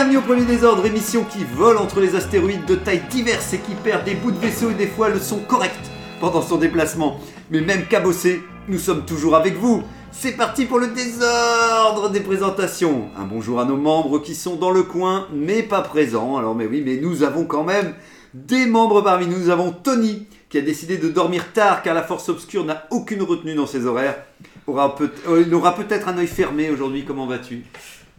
[0.00, 3.74] Bienvenue au Premier Désordre, émission qui vole entre les astéroïdes de tailles diverses et qui
[3.74, 5.78] perd des bouts de vaisseau et des fois le son correct
[6.20, 7.20] pendant son déplacement.
[7.50, 9.82] Mais même cabossé, nous sommes toujours avec vous.
[10.10, 13.10] C'est parti pour le désordre des présentations.
[13.14, 16.38] Un bonjour à nos membres qui sont dans le coin mais pas présents.
[16.38, 17.92] Alors mais oui, mais nous avons quand même
[18.32, 19.38] des membres parmi nous.
[19.38, 23.22] Nous avons Tony qui a décidé de dormir tard car la force obscure n'a aucune
[23.22, 24.16] retenue dans ses horaires.
[24.66, 27.04] Euh, il aura peut-être un œil fermé aujourd'hui.
[27.04, 27.64] Comment vas-tu?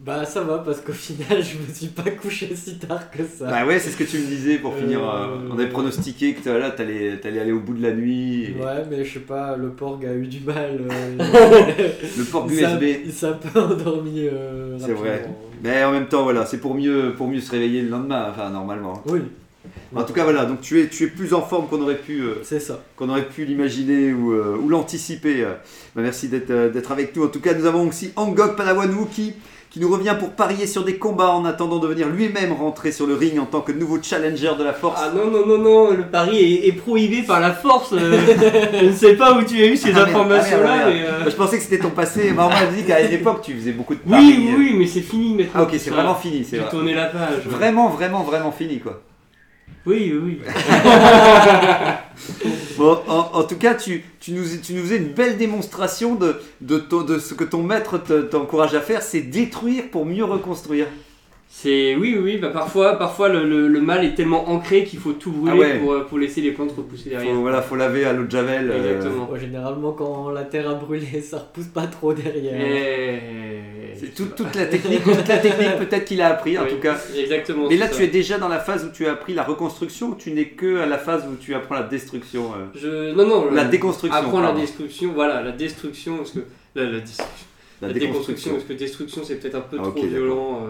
[0.04, 3.46] Bah ça va parce qu'au final je me suis pas couché si tard que ça.
[3.46, 4.98] Bah ouais, c'est ce que tu me disais pour finir.
[4.98, 8.46] euh, Euh, on avait pronostiqué que là, t'allais, t'allais aller au bout de la nuit.
[8.46, 10.80] et Ouais mais je sais pas, le porg a eu du mal.
[10.90, 11.18] euh,
[12.18, 13.02] Le un- USB.
[13.06, 14.28] Il s'est un peu endormi.
[14.80, 15.24] C'est vrai.
[15.62, 18.50] Mais en même temps, voilà, c'est pour mieux, pour mieux se réveiller le lendemain, enfin
[18.50, 19.00] normalement.
[19.06, 19.20] Oui,
[19.94, 22.22] En tout cas, voilà, donc tu es, tu es plus en forme qu'on aurait pu,
[22.22, 22.80] euh, c'est ça.
[22.96, 25.44] qu'on aurait pu l'imaginer ou, euh, ou l'anticiper.
[25.44, 25.52] euh.
[25.94, 27.22] Bah, merci d'être, d'être avec nous.
[27.24, 29.34] En tout cas, nous avons aussi Angok Padawan Wookie
[29.72, 33.06] qui nous revient pour parier sur des combats en attendant de venir lui-même rentrer sur
[33.06, 35.00] le ring en tant que nouveau challenger de la force.
[35.02, 37.94] Ah non, non, non, non, le pari est, est prohibé par la force.
[37.94, 38.18] euh,
[38.78, 41.36] je ne sais pas où tu as eu ces Ah, informations-là, ah, euh, Bah, Je
[41.36, 42.32] pensais que c'était ton passé.
[42.32, 44.36] Bah, on m'a dit qu'à une époque, tu faisais beaucoup de Oui, paris.
[44.38, 45.52] oui, oui, mais c'est fini maintenant.
[45.54, 46.44] Ah ok, c'est vraiment fini.
[46.44, 46.70] C'est J'ai vrai.
[46.70, 47.46] tourné la page.
[47.46, 49.00] Vraiment, vraiment, vraiment fini quoi.
[49.86, 50.40] Oui, oui, oui.
[52.78, 57.34] Bon, en, tout cas, tu, nous, tu nous faisais une belle démonstration de, de, ce
[57.34, 60.86] que ton maître te- t'encourage à faire, c'est détruire pour mieux reconstruire.
[61.54, 64.98] C'est oui, oui, oui, bah parfois, parfois le, le- le mal est tellement ancré qu'il
[64.98, 65.78] faut tout brûler Ah ouais.
[65.80, 67.34] pour, euh, pour laisser les plantes repousser derrière.
[67.34, 68.70] Faut, voilà, faut laver à l'eau de javel.
[68.72, 69.02] euh.
[69.30, 72.58] Ouais, généralement quand la terre a brûlé ça repousse pas trop derrière.
[72.58, 73.20] Et...
[73.96, 76.78] c'est tout- toute la technique, toute la technique peut-être qu'il a appris en Oui, tout
[76.80, 76.96] cas.
[77.16, 77.68] Exactement.
[77.68, 80.14] Mais là, tu es déjà dans la phase où tu as appris la reconstruction ou
[80.14, 83.14] tu n'es que à la phase où tu apprends la destruction euh, Je...
[83.14, 83.50] Non, non.
[83.52, 84.18] La déconstruction.
[84.18, 86.40] Apprendre la destruction, voilà, la destruction, parce que.
[86.74, 87.46] La, la destruction.
[87.82, 90.60] La, La, déconstruction, parce que destruction c'est peut-être un peu Ah, trop violent.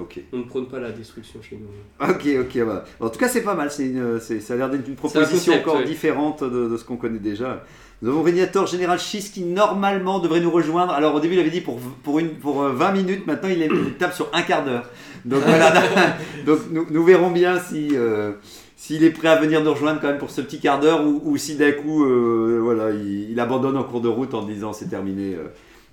[0.00, 2.06] Euh, on ne prône pas la destruction chez nous.
[2.08, 2.84] Ok, ok, bah.
[3.00, 3.70] En tout cas, c'est pas mal.
[3.70, 5.84] C'est une- c'est- ça a l'air d'être une proposition concept, encore ouais.
[5.84, 7.64] différente de, de ce qu'on connaît déjà.
[8.00, 10.92] Nous avons Régnator Général Schiss qui normalement devrait nous rejoindre.
[10.92, 13.26] Alors au début, il avait dit pour, pour, une, pour euh, 20 minutes.
[13.26, 14.84] Maintenant, il, est, il tape sur un quart d'heure.
[15.24, 15.72] Donc voilà.
[16.46, 17.88] Donc nous, nous verrons bien si.
[17.94, 18.32] euh,
[18.80, 21.20] s'il est prêt à venir nous rejoindre quand même pour ce petit quart d'heure ou,
[21.24, 24.72] ou si d'un coup euh, voilà, il, il abandonne en cours de route en disant
[24.72, 25.48] c'est terminé, euh,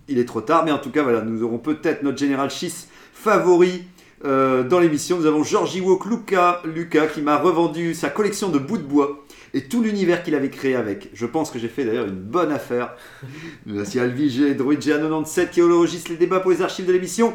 [0.07, 0.63] il est trop tard.
[0.63, 3.83] Mais en tout cas, voilà, nous aurons peut-être notre général Schiss favori
[4.25, 5.18] euh, dans l'émission.
[5.18, 9.24] Nous avons Georgie Wok Luca, Lucas qui m'a revendu sa collection de bouts de bois
[9.53, 11.09] et tout l'univers qu'il avait créé avec.
[11.13, 12.96] Je pense que j'ai fait d'ailleurs une bonne affaire.
[13.66, 17.34] Merci Droid G97 qui enregistre les débats pour les archives de l'émission.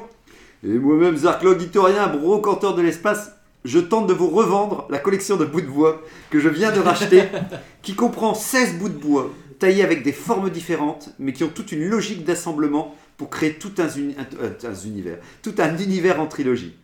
[0.64, 3.32] Et moi-même, Zarklog Historien, brocanteur de l'espace,
[3.64, 6.80] je tente de vous revendre la collection de bouts de bois que je viens de
[6.80, 7.22] racheter,
[7.82, 11.70] qui comprend 16 bouts de bois taillés avec des formes différentes, mais qui ont toute
[11.72, 16.18] une logique d'assemblement pour créer tout un, uni- un- un- un univers, tout un univers
[16.20, 16.74] en trilogie.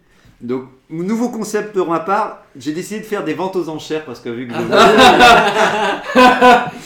[0.40, 4.20] Donc, nouveau concept pour ma part, j'ai décidé de faire des ventes aux enchères parce
[4.20, 4.58] que vu que je-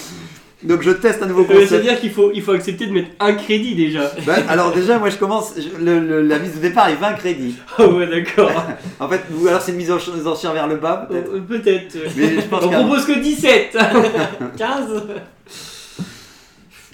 [0.62, 1.82] Donc je teste un nouveau Ça veut concept.
[1.82, 4.12] dire qu'il faut, il faut accepter de mettre un crédit déjà.
[4.26, 7.14] Ben, alors déjà, moi je commence, je- le- le- la mise de départ est 20
[7.14, 7.54] crédits.
[7.78, 8.52] Ah ouais, d'accord.
[9.00, 11.30] En fait, ou alors c'est une mise aux enchères vers le bas peut-être.
[11.34, 11.96] Euh, Peut-être.
[12.14, 13.74] Mais je pense On qu'un- propose que 17
[14.58, 15.02] 15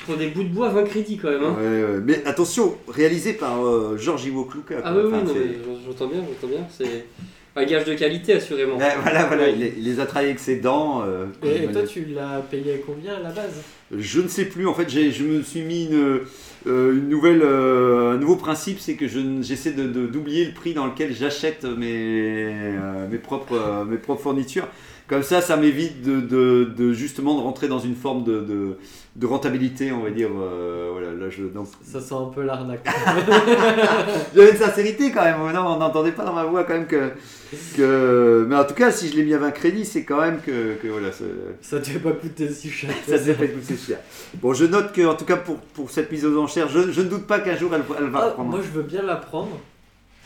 [0.07, 1.43] Pour des bouts de bois, 20 crédits quand même.
[1.43, 1.57] Hein.
[1.59, 2.01] Ouais, ouais.
[2.05, 4.77] Mais attention, réalisé par euh, Georges Iwo Kluka.
[4.85, 5.25] Ah oui, oui, Enfin,
[5.87, 6.67] j'entends bien, j'entends bien.
[6.71, 7.07] C'est
[7.57, 8.77] un gage de qualité, assurément.
[8.77, 11.03] Ouais, voilà, voilà, il les, il les a travaillés avec ses dents.
[11.07, 13.63] euh, Et, toi tu l'as payé combien à la base?
[13.97, 16.21] Je ne sais plus, en fait, j'ai- je me suis mis une,
[16.67, 20.45] euh, une nouvelle, euh, un nouveau principe, c'est que je n- j'essaie de- de- d'oublier
[20.45, 24.69] le prix dans lequel j'achète mes, euh, mes, propres, euh, mes propres fournitures.
[25.09, 28.77] Comme ça, ça m'évite de, de- de justement de rentrer dans une forme de, de-
[29.15, 30.31] de rentabilité, on va dire.
[30.37, 32.85] euh, voilà, là, je, donc, Ça sent un peu l'arnaque.
[34.35, 37.11] J'avais une sincérité quand même, non, on n'entendait pas dans ma voix quand même que,
[37.77, 38.47] que...
[38.49, 40.75] Mais en tout cas, si je l'ai mis à 20 crédits, c'est quand même que,
[40.75, 41.25] que voilà, ça
[41.63, 42.91] ça te fait pas coûter si cher.
[43.09, 43.99] ça s'est fait coûter cher.
[44.43, 47.01] Bon, je note que, en tout cas, pour, pour cette mise aux enchères, je, je
[47.01, 48.51] ne doute pas qu'un jour elle, elle va Ah, reprendre.
[48.51, 49.59] moi je veux bien la prendre.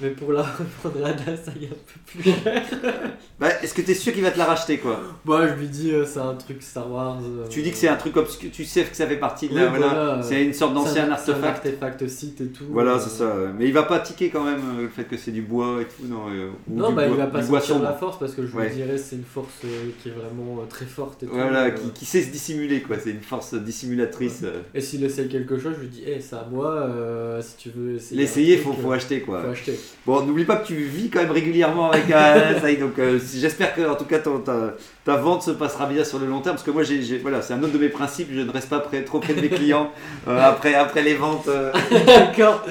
[0.03, 0.43] Mais pour la
[0.85, 2.63] reprendre à la saga un peu plus cher.
[3.39, 5.01] Bah, est-ce que t'es sûr qu'il va te la racheter quoi?
[5.25, 7.21] Moi, je lui dis, euh, c'est un truc Star Wars.
[7.25, 9.55] euh, Tu dis que c'est un truc obscur, tu sais que ça fait partie de
[9.55, 9.69] Oui, la.
[9.69, 11.67] Voilà, voilà, euh, c'est une sorte d'ancien un- c'est un artefact.
[11.67, 12.65] artefact site et tout.
[12.71, 13.35] Voilà, c'est ça.
[13.59, 15.85] Mais il va pas tiquer quand même euh, le fait que c'est du bois et
[15.87, 17.87] tout, non euh, ou Non, du bah il bois- va pas du bois sentir sombre.
[17.87, 18.69] la force parce que je Ouais.
[18.69, 19.69] vous dirais c'est une force euh,
[20.03, 21.33] qui est vraiment euh, très forte et tout.
[21.33, 22.97] Voilà, euh, qui, qui sait se dissimuler quoi.
[23.03, 24.41] C'est une force dissimulatrice.
[24.45, 24.61] euh.
[24.75, 27.71] Et s'il essaye quelque chose, je lui dis, hé, c'est à moi, euh, si tu
[27.75, 28.21] veux essayer.
[28.21, 29.43] L'essayer, faut, faut euh, acheter quoi.
[29.45, 29.79] faut acheter.
[30.07, 33.75] Bon, n'oublie pas que tu vis quand même régulièrement avec y est, donc euh, j'espère
[33.75, 36.57] que en tout cas ton- ta, ta vente se passera bien sur le long terme
[36.57, 38.71] parce que moi j'ai j'ai- voilà c'est un autre de mes principes je ne reste
[38.71, 39.93] pas près, trop près de mes clients
[40.29, 41.71] euh, après après les ventes euh.
[42.07, 42.65] D'accord.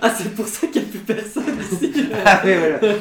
[0.00, 1.92] Ah, c'est pour ça qu'il n'y a plus personne ici.
[2.24, 2.94] Ah ouais, voilà.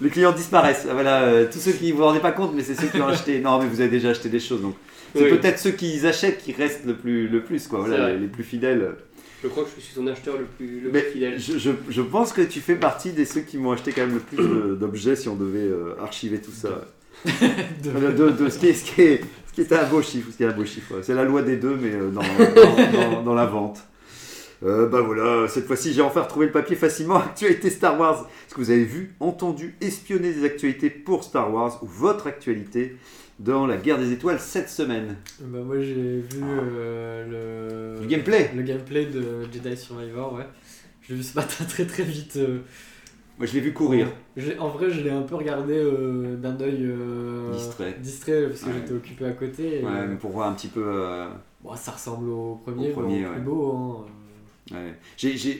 [0.00, 2.74] les, clients disparaissent voilà euh, tous ceux qui vous vous rendez pas compte mais c'est
[2.74, 4.74] ceux qui ont acheté non mais vous avez déjà acheté des choses donc
[5.14, 5.30] c'est Oui.
[5.38, 8.90] peut-être ceux qui achètent qui restent le plus le plus quoi voilà les plus fidèles
[9.42, 11.38] Je crois que je suis son acheteur le plus, le plus fidèle.
[11.38, 14.14] je, je, je pense que tu fais partie des ceux qui m'ont acheté quand même
[14.14, 16.84] le plus d'objets si on devait euh, archiver tout ça.
[17.24, 20.28] De- de, de ce, qui est, ce, qui est, ce qui est un beau chiffre.
[20.32, 20.94] Ce qui est un beau chiffre.
[21.02, 23.80] C'est la loi des deux, mais euh, dans, dans, dans- dans la vente.
[24.64, 27.16] Euh, bah voilà, cette fois-ci j'ai enfin retrouvé le papier facilement.
[27.18, 28.28] Actualité Star Wars.
[28.46, 32.96] Est-ce que vous avez vu, entendu, espionné des actualités pour Star Wars ou votre actualité?
[33.38, 38.00] Dans la guerre des étoiles cette semaine Bah, moi, j'ai vu euh, le.
[38.00, 40.46] Du gameplay Le gameplay de Jedi Survivor, ouais.
[41.02, 42.36] Je l'ai vu ce matin très très vite.
[42.36, 42.58] euh,
[43.38, 44.08] Moi je l'ai vu courir.
[44.58, 46.90] En vrai, je l'ai un peu regardé euh, d'un œil
[47.52, 47.96] Distrait.
[48.00, 48.72] distrait parce que Ouais.
[48.80, 49.80] j'étais occupé à côté.
[49.80, 50.84] et, Ouais, mais pour voir un petit peu.
[51.62, 54.04] bon, ça ressemble au premier, Au premier, mais plus beau.
[54.72, 54.82] Hein.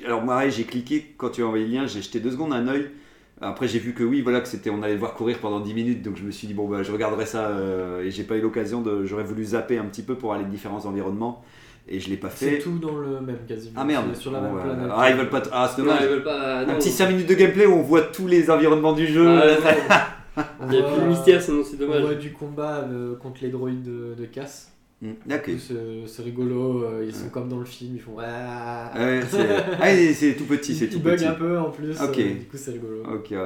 [0.04, 2.52] Alors moi, pareil, j'ai cliqué quand tu as envoyé le lien, j'ai jeté deux secondes
[2.52, 2.90] un œil.
[3.40, 5.72] Après j'ai vu que oui, voilà, que c'était, on allait le voir courir pendant 10
[5.74, 8.36] minutes, donc je me suis dit bon bah je regarderai ça euh, et j'ai pas
[8.36, 11.44] eu l'occasion de, j'aurais voulu zapper un petit peu pour aller de différents environnements
[11.88, 12.58] et je l'ai pas C'est fait.
[12.58, 13.74] tout dans le même quasiment.
[13.80, 14.06] Ah merde.
[14.12, 14.90] C'est Sur la même planète.
[14.94, 16.02] Ah ils veulent pas, t- ah c'est Non, dommage.
[16.02, 16.58] ils veulent pas.
[16.60, 19.26] un petit 5 minutes de gameplay où on voit tous les environnements du jeu.
[19.26, 19.46] Ah,
[20.36, 20.44] ouais.
[20.60, 22.02] On Il n'y a plus de mystère, sinon c'est On dommage.
[22.02, 24.70] voit du combat euh, contre les droïdes de, de casse.
[25.00, 28.16] Coup, C'est rigolo, euh, ils sont comme dans le film, ils font.
[28.20, 29.46] Ah, Ouais, c'est,
[30.32, 31.24] ah, tout petit, c'est Ils tout petit.
[31.24, 32.18] un peu en plus, Ok.
[32.18, 33.02] euh, du coup c'est rigolo.
[33.14, 33.38] Ok, ouais.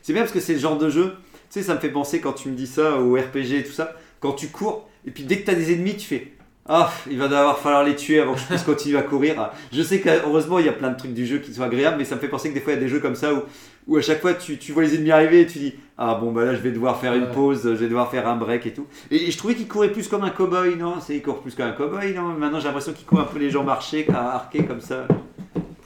[0.00, 1.10] C'est bien parce que c'est le genre de jeu, tu
[1.50, 3.94] sais, ça me fait penser quand tu me dis ça au RPG et tout ça,
[4.20, 6.32] quand tu cours, et puis dès que tu as des ennemis, tu fais
[6.68, 9.50] Ah, il va devoir falloir les tuer avant que je puisse continuer à courir.
[9.72, 12.04] Je sais qu'heureusement, il y a plein de trucs du jeu qui sont agréables, mais
[12.04, 13.42] ça me fait penser que des fois, il y a des jeux comme ça où,
[13.86, 16.32] où à chaque fois, tu, tu vois les ennemis arriver et tu dis Ah, bon,
[16.32, 18.72] bah là, je vais devoir faire une pause, je vais devoir faire un break et
[18.72, 18.86] tout.
[19.12, 20.94] Et, et je trouvais qu'il courait plus comme un cowboy, non?
[21.00, 22.34] C'est, Il court plus comme un cowboy, non?
[22.34, 25.06] Maintenant, j'ai l'impression qu'il court un peu les jambes archées, arquées comme ça.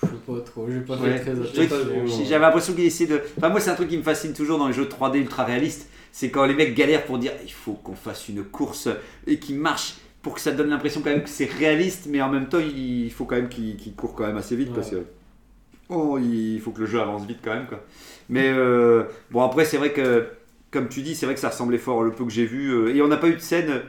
[0.03, 1.19] Je sais pas trop, j'ai pas Ouais.
[1.19, 2.25] fait très.
[2.26, 3.21] J'avais l'impression qu'il essayait de.
[3.37, 5.91] Enfin, moi, c'est un truc qui me fascine toujours dans les jeux 3D ultra réalistes.
[6.11, 8.88] C'est quand les mecs galèrent pour dire il faut qu'on fasse une course
[9.26, 12.29] et qui marche pour que ça donne l'impression quand même que c'est réaliste, mais en
[12.31, 14.75] même temps, il faut quand même qu'il court quand même assez vite Ouais.
[14.75, 15.05] parce que.
[15.89, 17.83] Oh, il faut que le jeu avance vite quand même, quoi.
[18.29, 20.27] Mais euh, bon, après, c'est vrai que,
[20.71, 22.71] comme tu dis, c'est vrai que ça ressemblait fort le peu que j'ai vu.
[22.71, 23.83] euh, et on n'a pas eu de scène.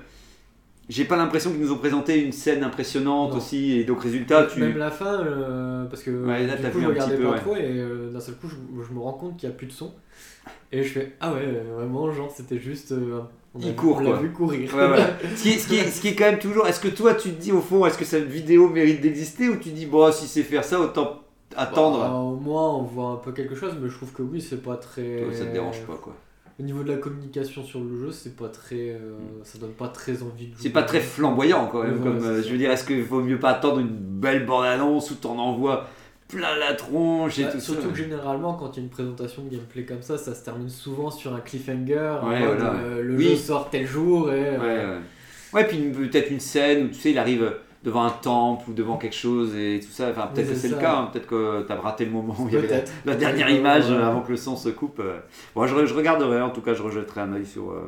[0.89, 3.37] J'ai pas l'impression qu'ils nous ont présenté une scène impressionnante Non.
[3.37, 3.73] aussi.
[3.77, 4.59] Et donc, résultat, tu.
[4.59, 7.23] Même la fin, euh, parce que Ouais, là, du coup vu je un regardais peu,
[7.23, 7.39] pas ouais.
[7.39, 8.55] trop et euh, d'un seul coup je,
[8.87, 9.93] je me rends compte qu'il n'y a plus de son.
[10.71, 11.45] Et je fais Ah ouais,
[11.75, 12.93] vraiment, genre c'était juste.
[13.53, 14.19] On Il vu- court, on l'a quoi.
[14.19, 14.73] vu courir.
[14.75, 14.97] Ouais, ouais.
[15.35, 16.67] Ce, qui est, ce, qui est, ce qui est quand même toujours.
[16.67, 19.57] Est-ce que toi, tu te dis au fond, est-ce que cette vidéo mérite d'exister ou
[19.57, 21.21] tu dis, bon, si c'est faire ça, autant
[21.57, 24.39] attendre Bah, au moins on voit un peu quelque chose, mais je trouve que oui,
[24.41, 25.23] c'est pas très.
[25.23, 26.13] Toi, Ça te dérange pas, quoi.
[26.59, 28.91] Au niveau de la communication sur le jeu, c'est pas très.
[28.91, 30.59] euh, ça donne pas très envie de jouer.
[30.61, 31.97] C'est pas très flamboyant, quand même.
[31.97, 35.09] Ouais, comme, euh, je veux dire, est-ce qu'il vaut mieux pas attendre une belle bande-annonce
[35.11, 35.87] où t'en envoies
[36.31, 38.89] plein la tronche et Bah, tout surtout ça que généralement, quand il y a une
[38.89, 42.17] présentation de gameplay comme ça, ça se termine souvent sur un cliffhanger.
[42.21, 43.23] en Ouais, mode, voilà, euh, le Oui.
[43.29, 44.35] jeu sort tel jour et.
[44.41, 45.01] Ouais, euh, ouais.
[45.53, 48.97] Ouais, puis peut-être une scène où tu sais, il arrive devant un temple ou devant
[48.97, 50.09] quelque chose et tout ça.
[50.11, 51.09] Enfin, peut-être que c'est le cas, hein.
[51.11, 54.21] peut-être que t'as raté le moment où il y avait la, dernière image euh, avant
[54.21, 55.01] que le son se coupe.
[55.55, 57.71] Bon, je, je regarderai, en tout cas, je rejetterai un œil sur.
[57.71, 57.81] euh,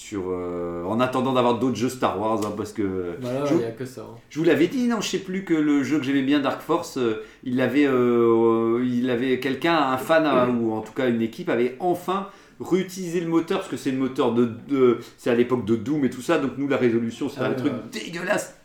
[0.00, 3.52] sur euh, en attendant d'avoir d'autres jeux Star Wars, hein, parce que Bah là, Je-
[3.54, 4.00] il n'y a que ça.
[4.00, 4.16] hein.
[4.30, 6.62] je vous l'avais dit, non, je sais plus que le jeu que j'aimais bien, Dark
[6.62, 11.08] Force, euh, il avait, euh, il avait quelqu'un, un fan, euh, ou en tout cas
[11.10, 12.28] une équipe, avait enfin
[12.60, 16.04] réutilisé le moteur, parce que c'est le moteur de, de- c'est à l'époque de Doom
[16.06, 18.56] et tout ça, donc nous la résolution Ah un ouais, truc dégueulasse.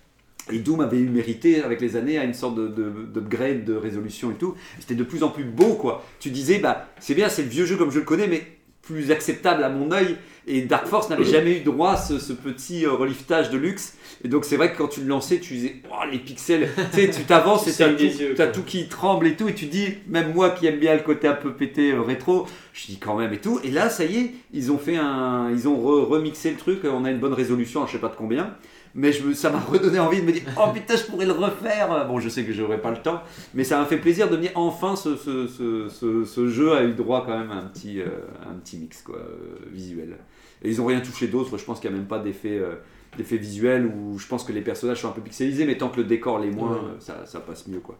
[0.51, 3.75] Et Doom avait eu mérité avec les années à une sorte de, de, d'upgrade de
[3.75, 4.53] résolution et tout.
[4.79, 6.05] C'était de plus en plus beau quoi.
[6.19, 8.43] Tu disais bah c'est bien, c'est le vieux jeu comme je le connais, mais
[8.83, 10.17] plus acceptable à mon œil.
[10.47, 13.95] Et Dark Force n'avait jamais eu droit à ce, ce petit euh, reliftage de luxe.
[14.23, 17.01] Et donc c'est vrai que quand tu le lançais, tu disais oh, les pixels, tu
[17.01, 18.47] sais, tu t'avances et t'as tout, yeux, quoi.
[18.47, 21.27] tout qui tremble et tout, et tu dis, même moi qui aime bien le côté
[21.27, 23.59] un peu pété euh, rétro, je dis quand même et tout.
[23.63, 26.79] Et là, ça y est, ils ont fait un, ils ont re- remixé le truc.
[26.85, 28.55] On a une bonne résolution, je sais pas de combien.
[28.93, 31.31] mais je me- ça m'a redonné envie de me dire oh putain je pourrais le
[31.33, 32.05] refaire.
[32.07, 33.21] Bon je sais que j'aurai pas le temps,
[33.55, 36.71] mais ça m'a fait plaisir de me dire enfin ce, ce, ce, ce- ce jeu
[36.73, 38.05] a eu droit quand même à un petit, euh,
[38.49, 40.17] un petit mix quoi, euh, visuel.
[40.63, 42.75] Et ils ont rien touché d'autre, je pense qu'il n'y a même pas d'effet euh,
[43.17, 45.97] d'effet visuel où je pense que les personnages sont un peu pixelisés, mais tant que
[45.97, 46.79] le décor l'est moins, Ouais.
[46.99, 47.97] ça, ça passe mieux quoi.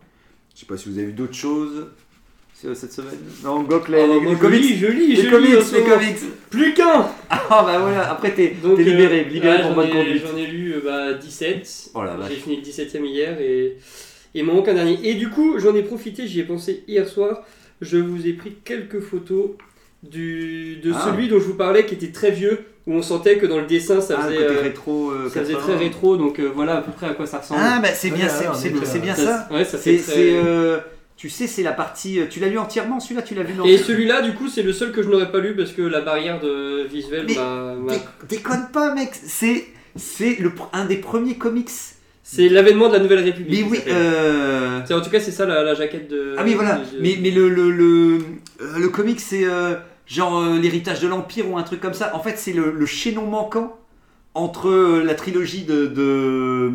[0.54, 1.88] Je sais pas si vous avez vu d'autres choses
[2.64, 3.18] euh, cette semaine.
[3.44, 4.62] Non, Gok, les, Ah, les- les je comics.
[4.62, 6.18] lis, je lis, Les je lis comics, ce les comics.
[6.50, 10.24] Plus qu'un Ah bah voilà, après t'es libéré, euh, libéré pour bonne conduite.
[10.26, 11.92] J'en ai lu euh, bah, 17.
[11.94, 12.02] Oh.
[12.30, 13.78] J'ai fini le 17ème hier et
[14.34, 14.98] et il m'en manque un dernier.
[15.04, 17.44] Et du coup, j'en ai profité, j'y ai pensé hier soir.
[17.82, 19.52] Je vous ai pris quelques photos
[20.10, 21.06] du, de Ah.
[21.10, 23.66] celui dont je vous parlais qui était très vieux, où on sentait que dans le
[23.66, 25.10] dessin ça Ah, faisait, le euh, rétro.
[25.12, 25.74] euh, ça faisait 80.
[25.76, 26.18] très rétro.
[26.18, 27.60] Donc euh, voilà à peu près à quoi ça ressemble.
[27.64, 29.48] Ah bah c'est bien, ouais, c'est- bien ça, ça.
[29.52, 30.14] Ouais, ça C'est fait très.
[30.14, 30.84] c'est,
[31.18, 32.20] tu sais c'est la partie.
[32.30, 33.66] Tu l'as lu entièrement celui-là, tu l'as vu dans.
[33.66, 36.02] Et celui-là, du coup, c'est le seul que je n'aurais pas lu parce que la
[36.02, 37.76] barrière de visuel Mais m'a.
[37.94, 38.00] Dé-
[38.38, 40.38] Déconne pas mec, c'est c'est
[40.74, 41.70] un des premiers comics.
[42.28, 43.66] C'est l'avènement de la Nouvelle République.
[43.66, 43.80] Mais oui.
[43.88, 46.34] euh, C'est- En tout cas, c'est ça la, la jaquette de.
[46.38, 46.76] Ah oui voilà.
[46.76, 48.18] de- Mais mais le le le,
[48.62, 49.76] euh, le comic c'est euh,
[50.08, 52.16] genre euh, l'héritage de l'empire ou un truc comme ça.
[52.16, 53.76] En fait c'est le, le chaînon manquant
[54.34, 56.72] entre euh, la trilogie de de,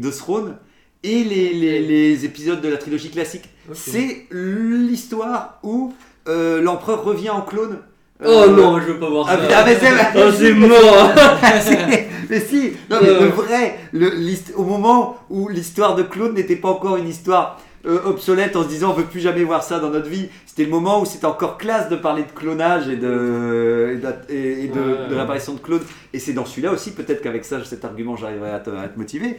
[0.00, 0.56] de Throne
[1.02, 3.44] et les, les, les épisodes de la trilogie classique.
[3.74, 5.92] C'est l'histoire où
[6.28, 7.78] euh, l'empereur revient en clone.
[8.24, 9.42] Oh non, je veux pas voir Ah, ça.
[9.42, 11.10] putain, mais c'est Oh, c'est mort
[12.30, 14.10] mais si, non, mais le vrai, le,
[14.56, 18.68] au moment où l'histoire de Claude n'était pas encore une histoire euh, obsolète en se
[18.68, 21.26] disant on veut plus jamais voir ça dans notre vie, c'était le moment où c'était
[21.26, 25.08] encore classe de parler de clonage et de, et d'a- et- de, Ouais.
[25.10, 25.82] de l'apparition de Claude.
[26.12, 28.98] Et c'est dans celui-là aussi, peut-être qu'avec ça, cet argument, j'arriverai à te, à te
[28.98, 29.38] motiver.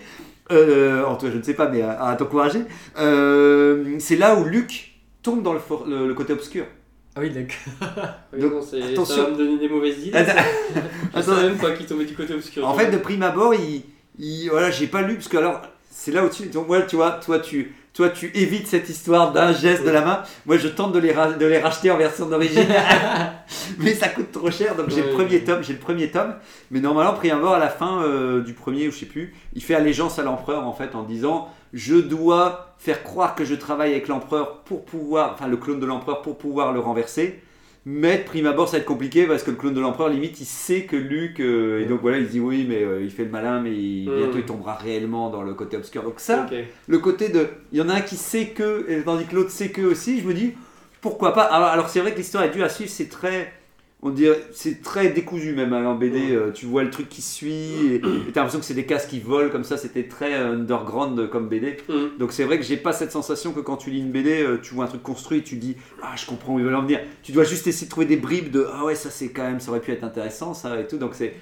[0.52, 2.62] Euh, en tout cas, je ne sais pas, mais à, à t'encourager.
[3.00, 6.66] Euh, c'est là où Luc tombe dans le, for- le- le côté obscur.
[7.16, 7.56] Ah oui, d'accord.
[8.34, 8.52] Oui, Donc,
[8.92, 9.16] attention.
[9.16, 10.18] Ça va me donner des mauvaises idées.
[10.18, 10.42] Attends.
[11.16, 12.68] Je savais même pas qu'il tombait du côté obscur.
[12.68, 13.84] En fait, de prime abord, il,
[14.20, 16.48] il- voilà, j'ai pas lu parce que alors, c'est là au-dessus.
[16.48, 20.02] Donc moi, tu vois, toi, tu, toi, tu évites cette histoire d'un geste de la
[20.02, 20.22] main.
[20.46, 22.68] Moi, je tente de les, ra- de les racheter en version d'origine,
[23.80, 24.76] mais ça coûte trop cher.
[24.76, 26.36] Donc j'ai le premier tome, j'ai le premier tome.
[26.72, 29.64] Mais normalement, prime abord, à la fin euh, du premier ou je sais plus, il
[29.64, 33.92] fait allégeance à l'empereur en fait en disant, je dois faire croire que je travaille
[33.92, 37.42] avec l'empereur pour pouvoir, enfin le clone de l'empereur pour pouvoir le renverser.
[37.88, 40.40] Mais de prime abord, ça va être compliqué parce que le clone de l'empereur, limite,
[40.42, 41.40] il sait que Luke.
[41.40, 43.72] euh, et donc voilà, il se dit oui, mais euh, il fait le malin, mais
[43.76, 44.18] il- Mm.
[44.18, 46.02] bientôt il tombera réellement dans le côté obscur.
[46.02, 46.46] Donc ça,
[46.88, 47.48] le côté de.
[47.72, 50.20] Il y en a un qui sait que, et tandis que l'autre sait que aussi,
[50.20, 50.54] je me dis
[51.02, 51.44] pourquoi pas?
[51.44, 53.54] Alors, alors c'est vrai que l'histoire est dure à suivre, c'est très.
[54.08, 56.30] On dirait, c'est très décousu même hein, en BD.
[56.30, 59.20] euh, tu vois le truc qui suit et t'as l'impression que c'est des cases qui
[59.20, 59.78] volent comme ça.
[59.78, 61.78] C'était très euh, underground comme BD.
[61.90, 62.20] Mm.
[62.20, 64.60] Donc c'est vrai que j'ai pas cette sensation que quand tu lis une BD, euh,
[64.62, 67.00] tu vois un truc construit, tu dis ah je comprends où ils veulent en venir.
[67.24, 69.60] Tu dois juste essayer de trouver des bribes de ah ouais ça c'est quand même
[69.60, 70.98] ça aurait pu être intéressant ça et tout.
[70.98, 71.34] Donc c'est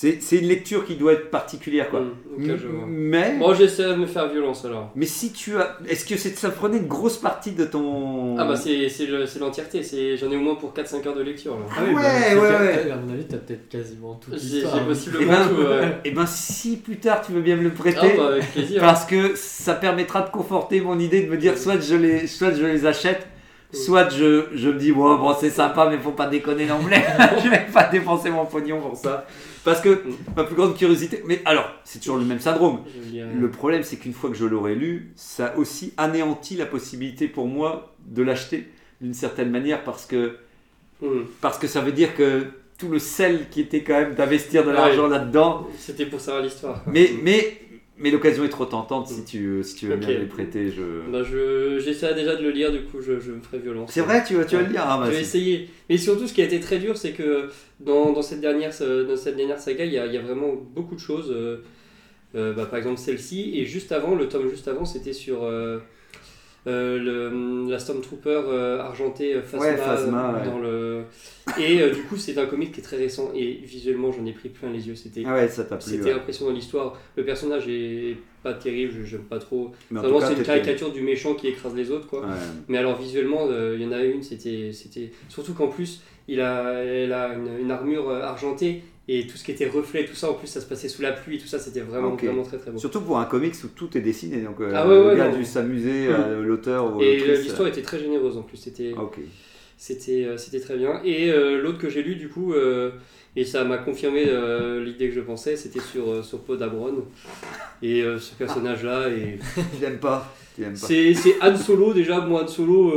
[0.00, 2.00] c'est c'est une lecture qui doit être particulière quoi.
[2.00, 2.84] Mm, ok, je vois.
[2.88, 4.90] Mais Bon, j'essaie de me faire violence alors.
[4.96, 8.46] mais si tu as est-ce que c'est- ça prenait une grosse partie de ton Ah
[8.46, 11.22] bah c'est c'est le- c'est l'entièreté, c'est- j'en ai au moins pour 4-5 heures de
[11.22, 11.66] lecture là.
[11.76, 12.90] Ah ouais, bah, ouais, ouais.
[12.90, 14.74] À mon avis, t'as peut-être quasiment toute J'ai l'histoire.
[14.74, 14.84] j'ai hein.
[14.84, 15.60] Eh possiblement ben, tout.
[15.62, 15.96] ouais.
[16.06, 18.16] eh ben si plus tard tu veux bien me le Ah prêter.
[18.16, 18.80] bah avec plaisir.
[18.80, 22.52] Parce que ça permettra de conforter mon idée de me dire soit je les, soit
[22.54, 23.26] je les achète,
[23.72, 26.94] soit je, je me dis bon, bon c'est sympa mais faut pas déconner plus.
[27.44, 29.26] je vais pas dépenser mon pognon pour ça.
[29.64, 30.02] Parce que
[30.36, 32.80] ma plus grande curiosité, mais alors c'est toujours le même syndrome.
[33.14, 37.46] Le problème c'est qu'une fois que je l'aurai lu, ça aussi anéantit la possibilité pour
[37.46, 38.68] moi de l'acheter
[39.00, 40.36] d'une certaine manière parce que,
[41.02, 41.22] Mm.
[41.40, 42.44] parce que ça veut dire que
[42.78, 44.74] tout le sel qui était quand même d'investir de Ouais.
[44.74, 46.82] l'argent là-dedans, C'était pour savoir l'histoire.
[46.86, 47.58] mais, mais,
[48.00, 50.70] mais l'occasion est trop tentante si tu, si tu veux bien me les prêter.
[50.70, 50.82] Je...
[51.10, 53.90] Bah je j'essaie déjà de le lire, du coup je, je me ferai violence.
[53.92, 54.84] C'est vrai, tu, vas- tu vas le lire.
[54.86, 55.68] Bah, je vais essayer.
[55.88, 57.48] Mais surtout, ce qui a été très dur, c'est que
[57.80, 60.54] dans, dans cette dernière, dans cette dernière saga, il y a, il y a vraiment
[60.54, 61.30] beaucoup de choses.
[61.30, 61.58] euh,
[62.34, 63.52] euh, bah, par exemple, celle-ci.
[63.58, 65.78] Et juste avant, le tome juste avant, c'était sur euh, euh,
[66.66, 69.66] le, la Stormtrooper euh, argentée euh, Phasma.
[69.66, 71.04] Ouais, Phasma, dans le...
[71.58, 73.30] Et euh, du coup, c'est un comic qui est très récent.
[73.34, 74.94] Et visuellement, j'en ai pris plein les yeux.
[74.94, 76.98] C'était Ah ouais, c'était impressionnant l'histoire.
[77.16, 79.72] Le personnage est pas terrible, j'aime pas trop.
[79.90, 82.20] Vraiment, c'est une caricature du méchant qui écrase les autres, quoi.
[82.20, 82.34] Ouais.
[82.68, 86.40] Mais alors visuellement, euh, il y en a une, c'était, c'était surtout qu'en plus, il
[86.40, 90.14] a, elle a une, une armure euh, argentée et tout ce qui était reflet, tout
[90.14, 92.22] ça, en plus, ça se passait sous la pluie, tout ça, c'était vraiment, Ok.
[92.24, 92.78] vraiment très très beau.
[92.78, 94.40] Surtout pour un comics où tout est dessiné.
[94.42, 96.12] Donc, euh, Ah ouais, le ouais, gars a dû s'amuser, Mm.
[96.16, 98.92] euh, l'auteur ou Et euh, l'histoire était très généreuse en plus, c'était,
[99.76, 101.00] c'était, euh, c'était très bien.
[101.04, 102.54] Et euh, l'autre que j'ai lu, du coup,
[103.36, 104.26] et ça m'a confirmé
[104.84, 107.04] l'idée que je pensais, c'était sur, sur Podabron.
[107.82, 109.38] Et ce personnage-là, et
[109.74, 110.32] Tu l'aimes pas.
[110.74, 112.92] C'est, Han Solo déjà, moi Han Solo,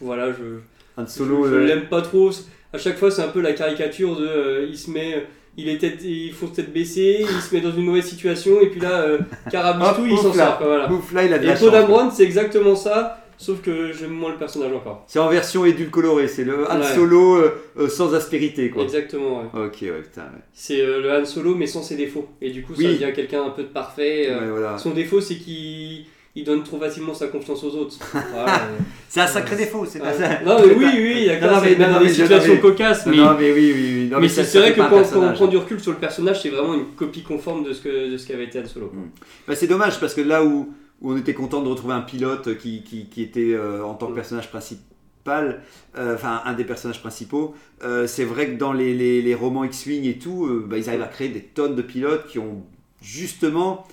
[0.00, 0.58] voilà, je.
[0.96, 1.44] Han Solo.
[1.44, 2.30] je, je l'aime pas trop.
[2.72, 4.66] À chaque fois, c'est un peu la caricature de.
[4.68, 5.24] il se met
[5.56, 8.66] il est tête, il fonce tête baissée, il se met dans une mauvaise situation, et
[8.68, 9.18] puis là, euh,
[9.50, 10.58] Carabistou, Hop, il s'en sort.
[10.58, 10.92] quoi, voilà.
[10.92, 11.54] Ouf, là, il a de Et.
[11.54, 15.04] Podamron, c'est exactement ça, sauf que j'aime moins le personnage encore.
[15.06, 16.94] C'est en version édulcorée, c'est le Han Ouais.
[16.94, 18.82] Solo euh, euh, sans aspérité, quoi.
[18.82, 19.66] Exactement, ouais.
[19.66, 20.22] Ok, ouais, putain.
[20.22, 22.26] Ouais, C'est euh, le Han Solo, mais sans ses défauts.
[22.40, 22.84] Et du coup, Oui.
[22.84, 24.26] ça devient quelqu'un un peu de parfait.
[24.30, 24.78] euh, Ouais, voilà.
[24.78, 26.04] Son défaut, c'est qu'il
[26.36, 27.96] il donne trop facilement sa confiance aux autres.
[28.32, 30.40] Voilà, euh, C'est un sacré défaut, c'est pas ça.
[30.44, 33.16] Non, mais oui, oui, d'accord, non, mais- c'est même non, des situations cocasses, mais.
[33.16, 34.08] Non, mais oui, oui, oui.
[34.10, 36.48] Non, mais c'est vrai que quand, quand on prend du recul sur le personnage, c'est
[36.50, 38.86] vraiment une copie conforme de ce que de ce qu'avait été Han Solo.
[38.88, 38.98] quoi.
[39.46, 42.58] Bah, c'est dommage parce que là où, où on était content de retrouver un pilote
[42.58, 44.16] qui, qui, qui était euh, en tant que Mm.
[44.16, 45.62] personnage principal,
[45.96, 49.62] euh, enfin un des personnages principaux, euh, c'est vrai que dans les, les, les romans
[49.64, 52.62] X-Wing et tout, euh, bah, ils arrivent à créer des tonnes de pilotes qui ont
[53.00, 53.86] justement,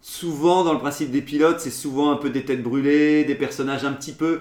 [0.00, 3.84] souvent dans le principe des pilotes, c'est souvent un peu des têtes brûlées, des personnages
[3.84, 4.40] un petit peu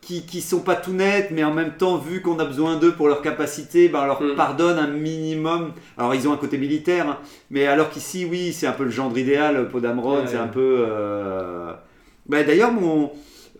[0.00, 2.92] qui, qui sont pas tout nets, mais en même temps, vu qu'on a besoin d'eux
[2.92, 4.36] pour leur capacité, bah, on leur Mm.
[4.36, 5.72] pardonne un minimum.
[5.98, 7.18] Alors ils ont un côté militaire, hein,
[7.50, 10.38] mais alors qu'ici, oui, c'est un peu le genre idéal, Podamron, Ouais, c'est ouais.
[10.38, 10.84] un peu...
[10.88, 11.72] euh,
[12.26, 13.10] bah, D'ailleurs, mon,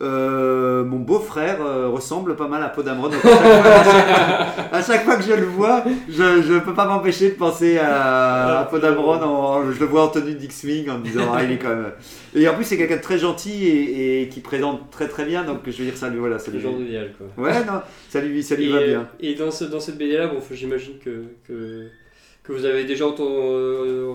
[0.01, 3.09] euh, mon beau-frère euh, ressemble pas mal à Podamron.
[3.09, 6.59] Donc, à, chaque fois, à chaque- à chaque fois que je le vois, je ne
[6.59, 9.21] peux pas m'empêcher de penser à, à Podamron.
[9.21, 11.91] En, je le vois en tenue d'X-Wing en me disant, ah, il est quand même...
[12.35, 15.43] Et en plus, c'est quelqu'un de très gentil et, et qui présente très très bien,
[15.43, 16.57] donc je veux dire, ça lui, voilà, ça C'est lui...
[16.57, 17.43] le genre idéal, quoi.
[17.45, 19.07] Ouais, non, ça lui, ça lui et, va euh, bien.
[19.19, 21.87] et dans, ce, dans cette BD-là, bon, j'imagine que, que,
[22.43, 24.13] que vous avez déjà entendu, euh,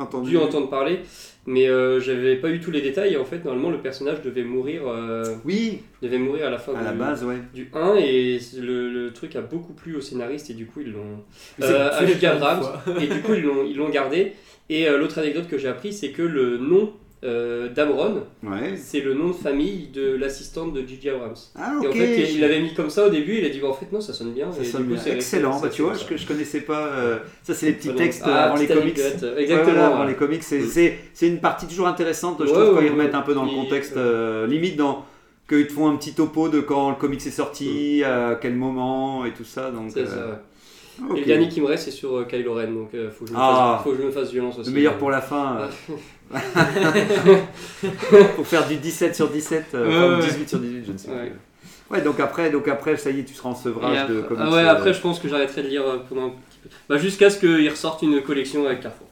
[0.00, 0.30] entendu.
[0.30, 1.00] dû entendre parler,
[1.46, 3.14] mais euh, j'avais pas eu tous les détails.
[3.14, 6.72] Et en fait, normalement, le personnage devait mourir, euh, Oui, devait mourir à la fin
[6.74, 7.38] à du, la base, ouais.
[7.54, 10.92] du 1 et le, le truc a beaucoup plu aux scénaristes et du coup ils
[10.92, 11.22] l'ont
[11.62, 11.90] euh,
[12.24, 12.64] Abrams
[13.00, 14.32] et du coup ils l'ont ils l'ont gardé.
[14.68, 16.92] Et euh, l'autre anecdote que j'ai appris c'est que le nom
[17.22, 18.74] euh, d'Amron Ouais.
[18.76, 21.10] c'est le nom de famille de l'assistante de J.J.
[21.10, 21.92] Abrams Ah, et ok.
[21.92, 24.00] en fait il l'avait mis comme ça au début il a dit en fait non
[24.00, 25.02] ça sonne bien Ça et sonne du coup, bien.
[25.02, 26.86] c'est resté- Excellent, bah, tu vois, je, je connaissais pas.
[26.86, 28.04] euh, ça, c'est les petits Voilà.
[28.04, 28.96] textes Ah, avant les comics.
[28.96, 30.08] Ouais, exactement voilà, avant ouais.
[30.08, 31.26] les comics, c'est Mm.
[31.26, 33.14] une partie toujours intéressante, je Ouais, trouve, quand ouais, ils remettent ouais.
[33.16, 35.04] un peu dans le contexte, euh, limite dans
[35.48, 39.26] qu'ils te font un petit topo de quand le comics est sorti, à quel moment
[39.26, 39.70] et tout ça.
[39.70, 40.06] Donc, Mm.
[40.06, 40.42] ça
[41.00, 41.10] euh, ouais.
[41.12, 41.16] ok.
[41.16, 43.30] et le dernier qui me reste c'est sur euh, Kylo Ren donc euh, faut, que
[43.30, 43.74] je me Ah.
[43.76, 45.58] fasse, faut que je me fasse violence aussi le meilleur pour la fin.
[45.58, 45.68] euh,
[48.36, 50.32] pour faire du 17 sur 17, euh, Ouais, enfin, ouais.
[50.32, 51.30] 18 sur 18, je ne sais Ouais.
[51.30, 51.38] plus.
[51.90, 54.44] Ouais, donc après, donc après, ça y est, tu seras en sevrage de après- comics.
[54.46, 56.68] ah ouais, euh, après je pense que j'arrêterai de lire euh, pendant un petit peu.
[56.88, 59.08] Bah, jusqu'à ce qu'ils ressortent une collection avec Carrefour.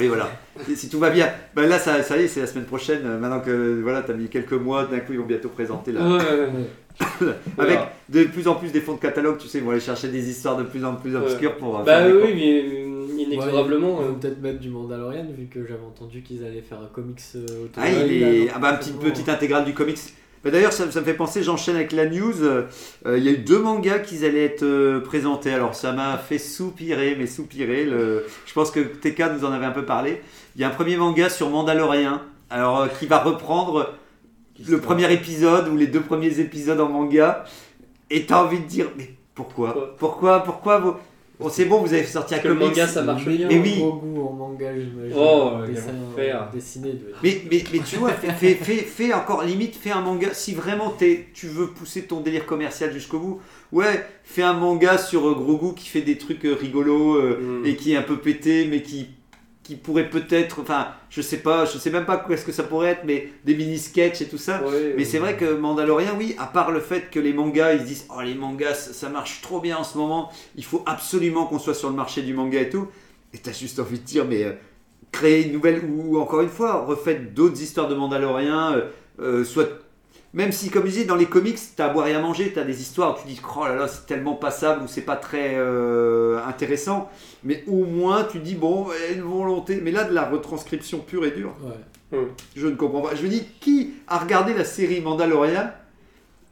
[0.00, 0.30] Oui, voilà.
[0.66, 1.28] Si, si tout va bien.
[1.54, 3.02] Ben là, ça, ça y est, c'est la semaine prochaine.
[3.04, 5.92] Euh, Maintenant que voilà, tu as mis quelques mois, d'un coup, ils vont bientôt présenter
[5.92, 6.96] la, Ouais, ouais, ouais.
[7.20, 7.92] Avec Voilà.
[8.08, 10.28] de plus en plus des fonds de catalogue, tu sais, ils vont aller chercher des
[10.28, 11.78] histoires de plus en plus obscures pour.
[11.78, 13.98] euh, Bah faire oui, mais euh, inexorablement.
[13.98, 16.78] Ouais, ils euh, vont peut-être mettre du Mandalorian vu que j'avais entendu qu'ils allaient faire
[16.80, 18.48] un comics euh, autour Ah, de il est.
[18.54, 19.98] Ah, bah, un petit petite intégrale du comics.
[20.42, 22.42] Bah, D'ailleurs, ça, ça me fait penser, j'enchaîne avec la news.
[22.42, 22.66] euh,
[23.06, 25.52] euh, Il y a eu deux mangas qui allaient être euh, présentés.
[25.52, 27.84] Alors, ça m'a fait soupirer, mais soupirer.
[27.84, 28.24] Le...
[28.46, 30.22] Je pense que TK nous en avait un peu parlé.
[30.56, 33.94] Il y a un premier manga sur Mandalorian, alors euh, qui va reprendre
[34.66, 37.44] le premier épisode ou les deux premiers épisodes en manga.
[38.10, 39.94] Et t'as envie de dire, mais pourquoi?
[39.98, 40.42] Pourquoi?
[40.42, 40.94] Pourquoi vous...
[41.40, 42.76] Bon, c'est bon, vous avez sorti un Parce que le comics.
[42.76, 43.48] manga, ça marche Mais bien.
[43.48, 43.76] Mais oui.
[43.78, 45.14] Gros goût en manga, j'imagine.
[45.16, 46.50] Oh, Un quel dessin enfer.
[46.52, 46.92] dessiné.
[46.92, 50.02] doit être- Mais, mais, mais tu vois, fais, fais, fais, fais encore limite, fais un
[50.02, 50.28] manga.
[50.34, 53.40] Si vraiment t'es- tu veux pousser ton délire commercial jusqu'au bout,
[53.72, 57.66] ouais, fais un manga sur euh, Grogu qui fait des trucs euh, rigolos euh, Mm.
[57.66, 59.06] et qui est un peu pété, mais qui,
[59.70, 62.88] qui pourrait peut-être, enfin, je sais pas, je sais même pas qu'est-ce que ça pourrait
[62.88, 64.60] être, mais des mini-sketchs et tout ça.
[64.96, 67.84] Mais c'est vrai que Mandalorian, oui, à part le fait que les mangas, ils se
[67.84, 71.46] disent Oh, les mangas, ça, ça marche trop bien en ce moment, il faut absolument
[71.46, 72.88] qu'on soit sur le marché du manga et tout.
[73.32, 74.54] Et t'as juste envie de dire Mais euh,
[75.12, 78.80] créer une nouvelle, ou encore une fois, refaites d'autres histoires de Mandalorian, euh,
[79.20, 79.68] euh, soit.
[80.32, 82.62] Même si, comme je disais, dans les comics, t'as à boire et à manger, t'as
[82.62, 85.56] des histoires où tu dis Oh là là, c'est tellement passable ou c'est pas très
[85.56, 87.10] euh, intéressant.
[87.42, 89.80] Mais au moins, tu dis Bon, il y a une volonté.
[89.82, 91.54] Mais là, de la retranscription pure et dure.
[91.62, 92.18] Ouais.
[92.56, 93.14] Je ne comprends pas.
[93.14, 95.70] Je me dis, qui a regardé la série Mandalorian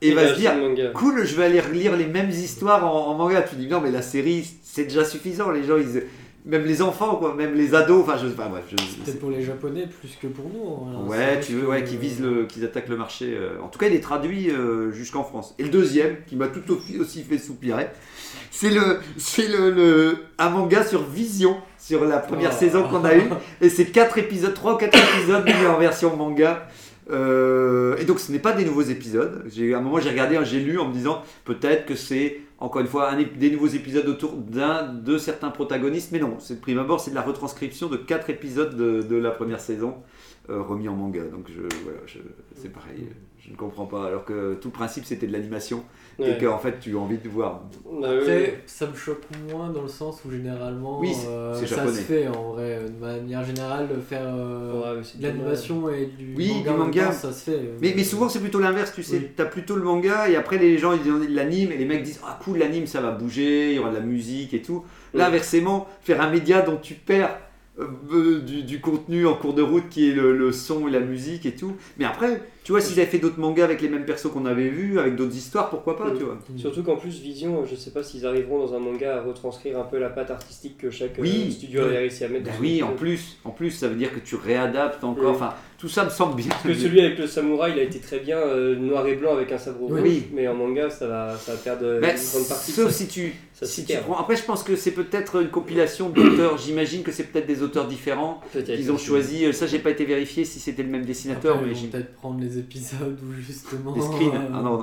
[0.01, 0.53] et va se dire,
[0.95, 3.43] cool, je vais aller relire les mêmes histoires en, en manga.
[3.43, 5.51] Tu dis, non, mais la série, c'est déjà suffisant.
[5.51, 6.05] Les gens, ils,
[6.49, 8.65] même les enfants, quoi, même les ados, enfin, je sais pas, bref.
[8.71, 10.87] je- C'est peut-être pour les Japonais plus que pour nous.
[10.87, 11.07] hein.
[11.07, 13.37] Ouais, tu veux, ouais, qu'ils visent le, qu'ils attaquent le marché.
[13.39, 13.61] euh.
[13.63, 15.55] En tout cas, il est traduit euh, jusqu'en France.
[15.59, 16.63] Et le deuxième, qui m'a tout
[16.99, 17.89] aussi, fait soupirer,
[18.51, 22.59] c'est le, c'est le, le- un manga sur Vision, sur la première Oh.
[22.59, 23.29] saison qu'on a eue.
[23.61, 26.67] Et c'est quatre épisodes, trois ou quatre épisodes mis en version manga.
[27.11, 29.45] Euh, et donc ce n'est pas des nouveaux épisodes.
[29.51, 32.81] J'ai, à un moment j'ai regardé, j'ai lu en me disant peut-être que c'est encore
[32.81, 36.37] une fois des nouveaux épisodes autour d'un de certains protagonistes, mais non.
[36.41, 39.95] C'est prime c'est de la retranscription de quatre épisodes de, la première saison
[40.51, 41.23] euh, remis en manga.
[41.25, 41.51] Donc
[41.85, 41.99] voilà,
[42.55, 43.09] c'est pareil.
[43.39, 44.07] Je ne comprends pas.
[44.07, 45.85] Alors que tout le principe c'était de l'animation
[46.19, 46.33] Ouais.
[46.33, 47.63] et qu'en fait tu as envie de voir.
[47.85, 51.55] Bah, ouais, Après, ça me choque moins dans le sens où généralement Oui, c'est- euh,
[51.55, 51.97] c'est ça japonais.
[51.97, 52.81] se fait en vrai.
[52.89, 56.77] De manière générale, de faire euh, Ouais, de l'animation et du Oui, manga, du en
[56.85, 57.05] manga.
[57.07, 57.61] temps, ça se fait.
[57.81, 59.17] Mais, mais souvent c'est plutôt l'inverse, tu sais.
[59.19, 59.29] Oui.
[59.37, 62.21] T'as plutôt le manga et après les gens ils ils l'animent et les mecs disent
[62.27, 64.85] ah cool l'anime ça va bouger, il y aura de la musique et tout.
[65.15, 67.39] Là inversement, faire un média dont tu perds
[67.79, 70.91] euh, euh, du, du contenu en cours de route qui est le, le son et
[70.91, 71.77] la musique et tout.
[71.97, 74.69] Mais après, tu vois, s'ils avaient fait d'autres mangas avec les mêmes persos qu'on avait
[74.69, 76.19] vus, avec d'autres histoires, pourquoi pas, Mm.
[76.19, 76.39] tu vois.
[76.59, 79.85] Surtout qu'en plus, Vision, je sais pas s'ils arriveront dans un manga à retranscrire un
[79.85, 81.47] peu la patte artistique que chaque Oui.
[81.49, 84.13] euh, studio avait réussi à mettre Ben oui, en plus, en plus, ça veut dire
[84.13, 85.33] que tu réadaptes encore.
[85.33, 85.37] Mm.
[85.37, 86.49] Enfin, tout ça me semble bien.
[86.49, 89.33] Parce que celui avec le samouraï, il a été très bien euh, noir et blanc
[89.35, 90.25] avec un sabre rouge, Oui.
[90.33, 92.73] mais en manga, ça va, ça va perdre euh, Ben, une grande partie.
[92.73, 92.93] de sauf ça.
[92.93, 94.19] si tu, ça si tu prends.
[94.19, 96.59] Après, je pense que c'est peut-être une compilation d'auteurs.
[96.59, 98.41] J'imagine que c'est peut-être des auteurs différents.
[98.69, 99.45] Ils ont choisi.
[99.47, 101.81] euh, Ça, j'ai pas été vérifié si c'était le même dessinateur, Après, mais ils vont
[101.83, 103.93] j'ai peut-être prendre les épisodes où justement.
[103.93, 104.35] des screens.
[104.35, 104.83] euh, Ah non.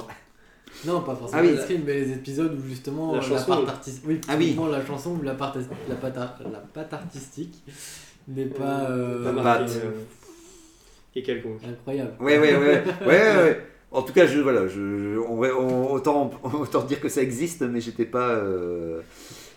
[0.86, 1.56] Non, pas forcément Ah oui.
[1.56, 3.46] les screens, mais les épisodes où justement La la, chanson.
[3.48, 4.04] part artistique.
[4.08, 4.58] Oui, Ah oui.
[4.72, 7.56] la chanson ou la, part, la, la patte artistique
[8.28, 9.32] n'est pas, euh, Pas
[11.24, 11.62] Quelconque.
[11.68, 12.12] incroyable.
[12.20, 12.60] Ouais, ouais, ouais,
[13.02, 13.62] ouais, ouais, ouais.
[13.92, 17.62] En tout cas, je, voilà, je, je- on on- autant, autant dire que ça existe,
[17.62, 18.30] mais j'étais pas.
[18.32, 19.00] euh,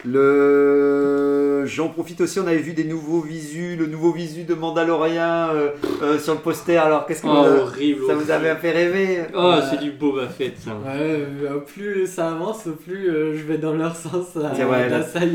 [0.04, 2.38] le, j'en profite aussi.
[2.38, 5.70] On avait vu des nouveaux visus, le nouveau visu de Mandalorian euh,
[6.02, 6.76] euh, sur le poster.
[6.76, 8.06] Alors, qu'est-ce que Oh, vous a- horrible.
[8.06, 10.70] ça vous avait fait rêver Oh, c'est du Boba Fett, ça.
[10.86, 11.26] Ouais,
[11.66, 14.54] plus ça avance, plus euh, je vais dans leur sens à là,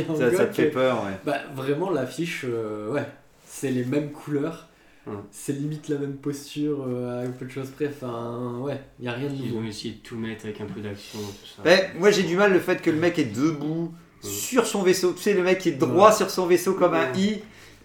[0.10, 1.18] en ça, ça te fait peur, ouais.
[1.26, 3.06] Bah, vraiment, l'affiche, euh, ouais,
[3.46, 4.68] c'est les mêmes couleurs.
[5.06, 5.14] Ouais.
[5.32, 7.90] C'est limite la même posture euh, à un peu de choses près.
[7.90, 9.60] Enfin, ouais, il n'y a rien de Ils nouveau.
[9.60, 11.70] ont essayé de tout mettre avec un peu d'action et tout ça.
[11.70, 15.12] Ouais, moi j'ai du mal le fait que le mec est debout sur son vaisseau.
[15.14, 17.40] Tu sais, le mec qui est droit sur son vaisseau comme un i.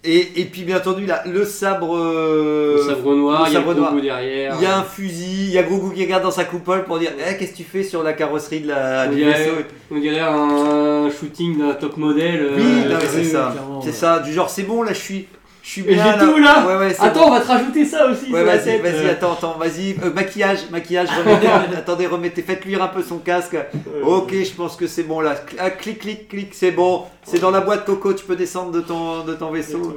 [0.05, 1.97] Et, et puis bien entendu, là, le sabre.
[1.97, 3.61] euh, le sabre noir, il y a.
[3.63, 4.55] Grogu derrière.
[4.57, 7.01] Il y a un fusil, il y a Grogu qui regarde dans sa coupole pour
[7.01, 9.57] dire Eh, Qu'est-ce que tu fais sur la carrosserie de la, On du dirait, vaisseau?
[9.91, 12.41] on dirait un shooting d'un top modèle.
[12.43, 13.53] euh, Oui, oui, c'est ça.
[13.83, 13.93] C'est ouais.
[13.93, 15.27] ça, du genre, c'est bon, là, je suis,
[15.69, 16.19] je suis bien.
[16.19, 17.27] j'ai tout, là Ouais, ouais, c'est Attends, bon.
[17.27, 19.11] on va te rajouter ça aussi Ouais, vas-y, vas-y, euh.
[19.11, 19.97] attends, attends, vas-y.
[20.03, 23.55] Euh, maquillage, maquillage, remettez, attendez, remettez, faites luire un peu son casque.
[24.03, 25.35] Ok, je pense que c'est bon là.
[25.59, 27.05] Ah, clic, clic, clic, c'est bon.
[27.23, 29.95] C'est dans la boîte Coco, tu peux descendre de ton, de ton vaisseau.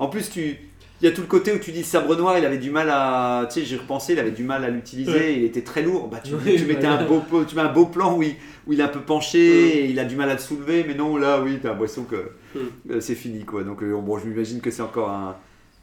[0.00, 0.58] En plus, tu.
[1.00, 2.88] Il y a tout le côté où tu dis sabre noir, il avait du mal
[2.90, 3.46] à.
[3.52, 5.34] Tu sais, j'ai repensé, il avait du mal à l'utiliser, Ouais.
[5.36, 6.08] il était très lourd.
[6.08, 8.72] Bah, tu, Oui, tu mettais un beau, tu mets un beau plan où il, où
[8.72, 9.38] il est un peu penché
[9.80, 12.30] et il a du mal à te soulever, mais non, là, oui, t'as l'impression que
[12.90, 13.64] euh, c'est fini, quoi.
[13.64, 15.36] Donc, euh, bon, je m'imagine que c'est encore un.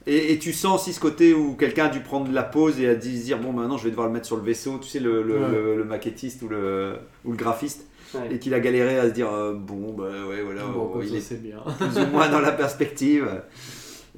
[0.07, 2.87] Et, et tu sens aussi ce côté où quelqu'un a dû prendre la pause et
[2.89, 4.99] a se dire bon maintenant je vais devoir le mettre sur le vaisseau, tu sais
[4.99, 6.93] le, le, le- le maquettiste ou le,
[7.23, 8.21] ou le graphiste Ouais.
[8.35, 11.15] et qu'il a galéré à se dire euh, bon bah ouais voilà Bon, oh, il
[11.15, 11.59] est bien.
[11.79, 13.25] plus ou moins dans la perspective.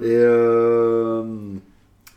[0.01, 1.23] Et euh,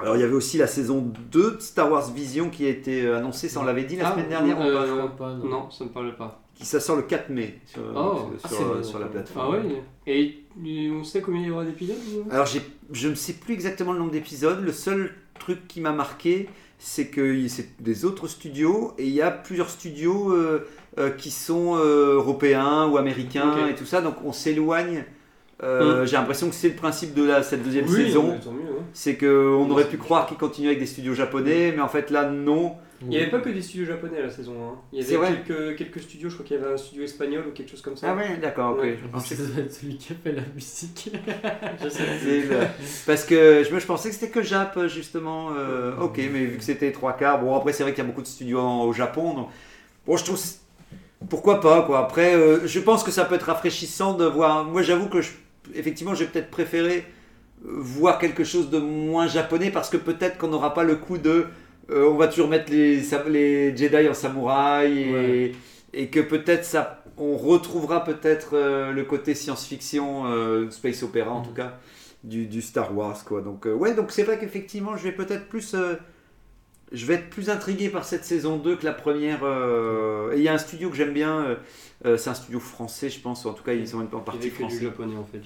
[0.00, 3.08] alors il y avait aussi la saison 2 de Star Wars Vision qui a été
[3.10, 5.34] annoncée, ça on l'avait dit la Ah, semaine dernière, ou euh, pas, Je crois pas,
[5.34, 5.44] non.
[5.46, 6.42] Non, ça me parle pas.
[6.54, 9.10] qui ça sort le 4 mai sur, Oh, sur, ah, sur- c'est- sur la Ah
[9.10, 9.54] plateforme.
[9.54, 11.96] ouais Et et on sait combien il y aura d'épisodes
[12.30, 12.46] Alors
[12.92, 17.06] je ne sais plus exactement le nombre d'épisodes, le seul truc qui m'a marqué c'est
[17.08, 20.66] que c'est des autres studios et il y a plusieurs studios euh,
[20.98, 25.04] euh, qui sont euh, européens ou américains et tout ça, donc on s'éloigne.
[25.62, 28.30] Euh, J'ai l'impression que c'est le principe de la, cette deuxième Oui, saison.
[28.32, 28.38] ouais.
[28.92, 32.28] C'est qu'on aurait pu croire qu'ils continuaient avec des studios japonais, mais en fait là
[32.30, 32.76] non.
[33.02, 34.74] Il n'y avait pas que des studios japonais la saison 1.
[34.94, 35.42] Il y avait vrai.
[35.46, 37.96] quelques, quelques studios, je crois qu'il y avait un studio espagnol ou quelque chose comme
[37.96, 38.06] ça.
[38.10, 38.80] Ah ouais, d'accord, ok.
[38.80, 38.96] Ouais.
[38.98, 41.10] Je Je que que ça doit être celui qui a fait la musique.
[41.84, 42.02] Je sais.
[43.06, 45.50] Parce que je, me- je pensais que c'était que Jap, justement.
[45.58, 48.08] euh, ok, mais vu que c'était trois quarts, bon après c'est vrai qu'il y a
[48.08, 49.48] beaucoup de studios en- au Japon, donc
[50.06, 50.40] bon je trouve...
[51.30, 51.98] Pourquoi pas, quoi.
[51.98, 54.64] Après, euh, je pense que ça peut être rafraîchissant de voir...
[54.64, 55.30] Moi j'avoue que, je...
[55.74, 57.04] effectivement, j'ai peut-être préféré
[57.66, 61.18] euh, voir quelque chose de moins japonais, parce que peut-être qu'on n'aura pas le coup
[61.18, 61.46] de...
[61.90, 65.52] euh, on va toujours mettre les, les Jedi en samouraï, et, Ouais.
[65.92, 67.02] et que peut-être ça...
[67.18, 71.46] On retrouvera peut-être euh, le côté science-fiction, euh, space opéra en Mhm.
[71.46, 71.78] tout cas,
[72.24, 73.40] du, du Star Wars quoi.
[73.40, 75.74] Donc ouais, donc c'est vrai qu'effectivement, je vais peut-être plus,
[76.92, 79.40] je vais être plus intrigué par cette saison 2 que la première.
[79.42, 81.54] euh, Et il y a un studio que j'aime bien, euh,
[82.04, 83.44] euh, c'est un studio français, je pense.
[83.46, 84.82] En tout cas, ils ont une partie avait française.
[84.82, 85.40] japonais en fait.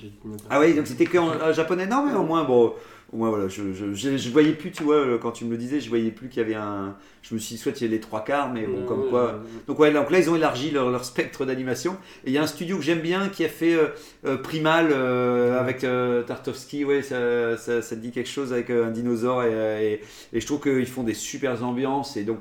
[0.51, 1.87] Ah oui, donc c'était que en japonais?
[1.87, 2.75] Non, mais au moins, bon,
[3.13, 5.57] au moins voilà, je, je, je, je voyais plus, tu vois, quand tu me le
[5.57, 6.97] disais, je voyais plus qu'il y avait un.
[7.23, 9.11] Je me suis dit, soit il y a les trois quarts, mais bon, comme ouais,
[9.11, 9.27] quoi.
[9.27, 9.39] ouais.
[9.67, 11.97] Donc ouais, donc là ils ont élargi leur, leur spectre d'animation.
[12.25, 13.77] Et il y a un studio que j'aime bien qui a fait
[14.25, 15.85] euh, Primal avec
[16.27, 20.01] Tartovsky, ouais, ça, ça, ça te dit quelque chose avec un dinosaure et, et,
[20.33, 22.39] et je trouve qu'ils font des super ambiances et donc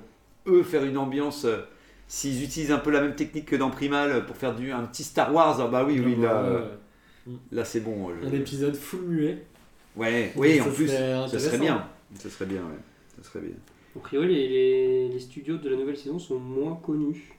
[0.47, 1.57] eux faire une ambiance, euh,
[2.07, 4.83] s'ils utilisent un peu la même technique que dans Primal euh, pour faire du, un
[4.83, 6.65] petit Star Wars, ah bah oui, oui, là, euh,
[7.51, 8.09] là c'est bon.
[8.23, 9.45] Un épisode full muet.
[9.95, 11.85] Ouais, oui, Ça en plus, serait ce serait bien.
[12.17, 12.79] Ce serait bien, ouais.
[13.21, 13.55] Ce serait bien.
[13.95, 17.33] A priori, les, les- les studios de la nouvelle saison sont moins connus.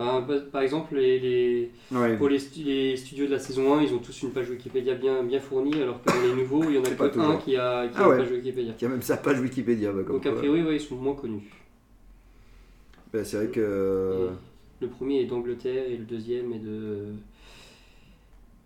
[0.00, 2.16] Enfin, par- exemple, les, les- Ouais.
[2.16, 4.94] pour les, stu- les studios de la saison 1, ils ont tous une page Wikipédia
[4.94, 7.36] bien, bien fournie, alors que dans les nouveaux, il y en a que pas un
[7.36, 8.16] qui a, qui Ah a ouais.
[8.16, 8.74] une page Wikipédia.
[8.78, 9.90] Il y a même sa page Wikipédia.
[9.92, 11.50] bah, comme Donc a priori, ouais, ils sont moins connus.
[13.12, 14.28] Bah, c'est vrai que.
[14.80, 17.06] Le premier est d'Angleterre et le deuxième est de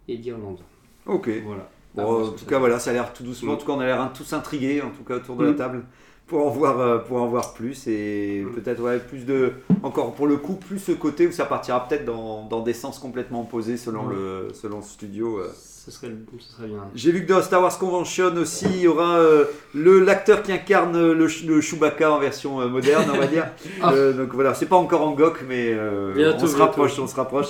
[0.08, 0.58] et d'Irlande.
[1.06, 1.30] Ok.
[1.46, 1.70] Voilà.
[1.94, 3.52] Bon, Ah, en tout cas, voilà, ça a l'air tout doucement.
[3.52, 3.58] En Mm.
[3.58, 5.56] tout cas, on a l'air tous intrigués, en tout cas, autour de la Mm.
[5.56, 5.84] table,
[6.26, 7.86] pour en voir, euh, pour en voir plus.
[7.88, 9.52] Et peut-être, ouais, plus de.
[9.82, 12.98] Encore pour le coup, plus ce côté où ça partira peut-être dans, dans des sens
[12.98, 14.14] complètement opposés selon, Ouais.
[14.14, 15.38] le, selon le studio.
[15.38, 15.48] euh.
[15.84, 16.84] Ce serait, ce serait bien.
[16.94, 20.52] J'ai vu que dans Star Wars Convention aussi, il y aura euh, le l'acteur qui
[20.52, 23.48] incarne le, le Chewbacca en version euh, moderne, on va dire.
[23.82, 23.92] Ah.
[23.92, 25.76] Euh, donc voilà, c'est pas encore en GOC, mais
[26.14, 27.48] Bientôt, on se rapproche, on se rapproche.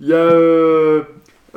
[0.00, 1.02] Il y a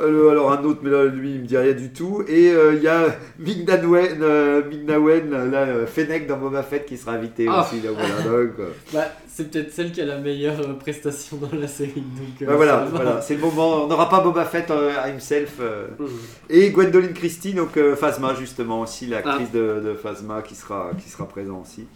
[0.00, 2.22] euh, alors un autre, mais là lui il me dit rien du tout.
[2.28, 3.06] Et euh, il y a
[3.38, 7.62] Ming-Na Wen, euh, Ming-Na Wen, là, euh, Fennec dans Boba Fett qui sera invité Ah.
[7.62, 7.80] aussi.
[7.80, 8.14] là, voilà,
[8.46, 11.92] donc, euh, Bah, c'est peut-être celle qui a la meilleure prestation dans la série.
[11.94, 13.84] Donc, bah, voilà, voilà, c'est le moment.
[13.84, 15.58] On n'aura pas Boba Fett à himself.
[15.98, 16.06] Mhm.
[16.50, 19.16] Et Gwendoline Christie, donc Phasma justement aussi, Ah.
[19.22, 21.86] l'actrice de, de Phasma qui sera, qui sera présent aussi.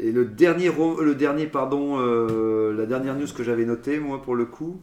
[0.00, 4.34] Et le dernier, le dernier pardon, euh, la dernière news que j'avais notée, moi pour
[4.34, 4.80] le coup,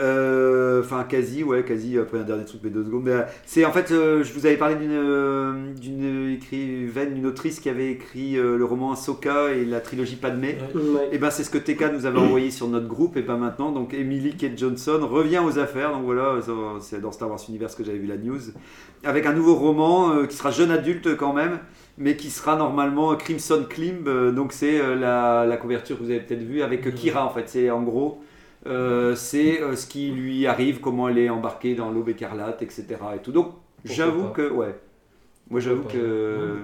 [0.00, 3.72] enfin quasi, ouais, quasi, après un dernier truc, mais deux secondes, mais, euh, c'est en
[3.72, 8.36] fait, euh, je vous avais parlé d'une euh, d'une écrivaine, d'une autrice qui avait écrit
[8.36, 10.58] euh, le roman Ahsoka et la trilogie Padmé.
[10.74, 10.80] Ouais.
[10.80, 11.08] Ouais.
[11.12, 13.70] Et ben c'est ce que TK nous avait envoyé sur notre groupe et ben maintenant
[13.70, 15.92] donc Emily Kate Johnson revient aux affaires.
[15.92, 16.38] Donc voilà
[16.80, 18.40] c'est dans Star Wars Universe que j'avais vu la news.
[19.04, 21.58] Avec un nouveau roman euh, qui sera jeune adulte quand même
[21.98, 24.08] mais qui sera normalement Crimson Climb.
[24.08, 27.24] Euh, donc c'est euh, la, la couverture que vous avez peut-être vue avec euh, Kira
[27.24, 27.48] en fait.
[27.48, 28.22] C'est en gros
[28.66, 32.84] euh, c'est euh, ce qui lui arrive comment elle est embarquée dans l'aube écarlate etc
[33.16, 33.32] et tout.
[33.32, 33.52] Donc
[33.84, 34.74] j'avoue que ouais.
[35.50, 36.56] Moi j'avoue que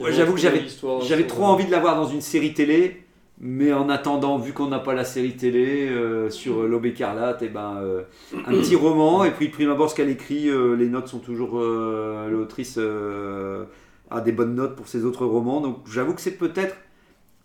[0.00, 3.02] Ouais, j'avoue que j'avais trop envie de la voir dans une série télé,
[3.38, 7.48] mais en attendant, vu qu'on n'a pas la série télé euh, sur l'Aube écarlate, et
[7.48, 8.02] ben, euh,
[8.46, 11.58] un petit roman, et puis prime abord ce qu'elle écrit, euh, les notes sont toujours.
[11.60, 13.64] euh, L'autrice euh,
[14.10, 16.74] a des bonnes notes pour ses autres romans, donc j'avoue que c'est peut-être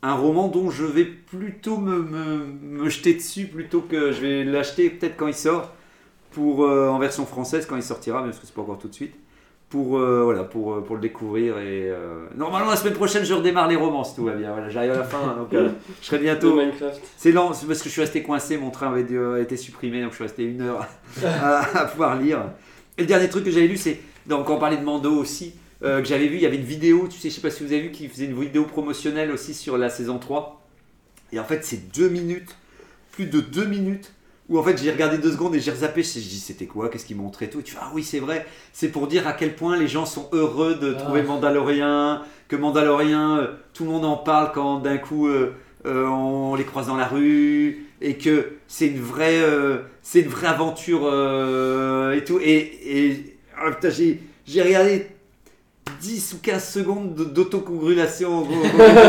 [0.08, 2.46] un roman dont je vais plutôt me, me-
[2.84, 5.74] me jeter dessus plutôt que je vais l'acheter peut-être quand il sort,
[6.32, 8.88] pour, euh, en version française quand il sortira, même parce que c'est pas encore tout
[8.88, 9.16] de suite
[9.70, 11.58] pour, euh, voilà, pour, euh, pour le découvrir.
[11.58, 14.52] Et, euh, Normalement, la semaine prochaine, je redémarre les romans, si tout va bien.
[14.54, 15.70] Voilà, J'arrive à la fin, donc euh,
[16.02, 16.56] je serai bientôt.
[17.18, 20.02] C'est lent, parce que je suis resté coincé, mon train avait dû- a été supprimé,
[20.02, 20.88] donc je suis resté une heure
[21.26, 22.40] à, à pouvoir lire.
[22.98, 26.02] Et le dernier truc que j'avais lu, c'est, donc on parlait de Mando aussi, euh,
[26.02, 27.72] que j'avais vu, il y avait une vidéo, tu sais, je sais pas si vous
[27.72, 30.66] avez vu, qui faisait une vidéo promotionnelle aussi sur la saison 3.
[31.32, 32.56] Et en fait, c'est deux minutes,
[33.12, 34.12] plus de deux minutes,
[34.50, 37.06] où en fait j'ai regardé deux secondes et j'ai rezappé, je dis c'était quoi, qu'est-ce
[37.06, 37.60] qu'il montrait et tout.
[37.60, 40.06] Et tu fais, ah oui, c'est vrai, c'est pour dire à quel point les gens
[40.06, 41.02] sont heureux de Ah.
[41.02, 45.52] trouver Mandalorian, que Mandalorian, euh, tout le monde en parle quand d'un coup euh,
[45.86, 50.48] on les croise dans la rue, et que c'est une vraie, euh, c'est une vraie
[50.48, 52.40] aventure euh, et tout.
[52.42, 55.08] Et, et ah, putain, j'ai, j'ai regardé
[56.02, 58.48] 10 ou 15 secondes de- d'autocongratulation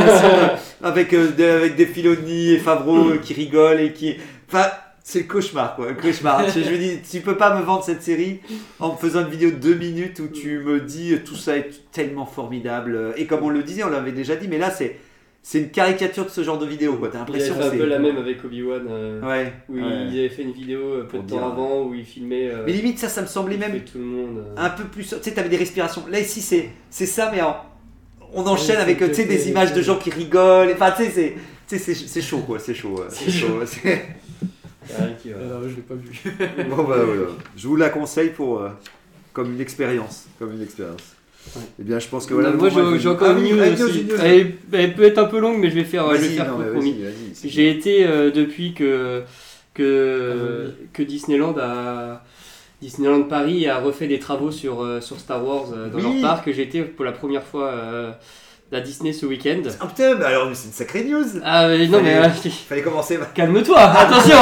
[0.82, 4.16] avec, euh, des- avec des Filoni et Favreau euh, qui rigolent et qui.
[4.48, 4.66] Enfin,
[5.02, 6.48] c'est le cauchemar quoi, le cauchemar.
[6.54, 8.40] je, je me dis, tu peux pas me vendre cette série
[8.78, 11.56] en me faisant une vidéo de 2 minutes où tu me dis euh, tout ça
[11.56, 13.14] est tellement formidable.
[13.16, 14.98] Et comme on le disait, on l'avait déjà dit, mais là c'est.
[15.42, 17.08] C'est une caricature de ce genre de vidéo, quoi.
[17.08, 17.78] T'as l'impression que un c'est.
[17.78, 19.52] peu la même avec Obi-Wan, euh, Ouais.
[19.70, 20.06] où ouais.
[20.10, 22.50] il avait fait une vidéo euh, peu Pour de temps dire, avant où il filmait
[22.50, 24.38] euh, Mais limite, ça, ça me semblait même tout le monde.
[24.46, 24.54] euh.
[24.58, 25.08] un peu plus.
[25.08, 26.04] Tu sais, t'avais des respirations.
[26.10, 27.56] Là, ici, c'est c'est ça, mais en-
[28.34, 30.70] on enchaîne Ouais, avec tu sais, des images de gens qui rigolent.
[30.74, 31.34] Enfin, tu sais,
[31.66, 31.94] c'est.
[31.94, 32.96] c'est chaud quoi, c'est chaud.
[32.98, 33.60] ouais, C'est chaud.
[35.22, 35.38] qui va.
[35.40, 36.10] Alors, je l'ai pas vu.
[36.68, 37.22] bon bah voilà.
[37.56, 38.68] Je vous la conseille pour euh,
[39.32, 41.14] comme une expérience, comme une expérience.
[41.56, 41.62] Ouais.
[41.80, 42.50] Eh bien, je pense que voilà.
[42.50, 44.06] Non, moi j'ai encore Ah une news aussi.
[44.22, 46.64] Elle, elle peut être un peu longue, mais je vais faire, je vais faire non,
[46.72, 46.96] promis.
[47.44, 49.22] J'ai été euh, depuis que
[49.74, 52.24] que, que Disneyland a
[52.80, 56.20] Disneyland Paris a refait des travaux sur, euh, sur Star Wars euh, dans Oui.
[56.20, 56.50] leur parc.
[56.52, 58.12] J'ai été pour la première fois euh,
[58.70, 59.62] à Disney ce week-end.
[59.80, 61.24] Ah putain, mais alors c'est une sacrée news.
[61.42, 63.16] Ah mais non mais Fallait- euh, Fallait commencer.
[63.18, 64.36] par- calme-toi, attention,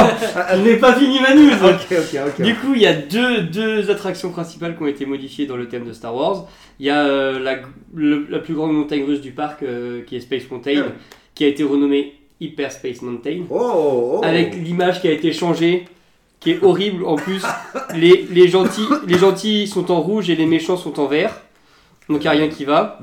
[0.55, 1.53] je n'ai pas fini ma news.
[1.62, 2.43] Ok, ok, ok.
[2.43, 5.69] Du coup, il y a deux, deux attractions principales qui ont été modifiées dans le
[5.69, 6.47] thème de Star Wars.
[6.81, 7.59] Il y a euh, la,
[7.95, 10.93] le- la plus grande montagne russe du parc, euh, qui est Space Mountain, Ah.
[11.35, 14.25] qui a été renommée Hyper Space Mountain, Oh, oh, oh.
[14.25, 15.85] avec l'image qui a été changée,
[16.41, 17.43] qui est horrible en plus.
[17.95, 21.41] les, les, gentils, les gentils sont en rouge et les méchants sont en vert.
[22.09, 22.99] Donc il n'y a rien qui va.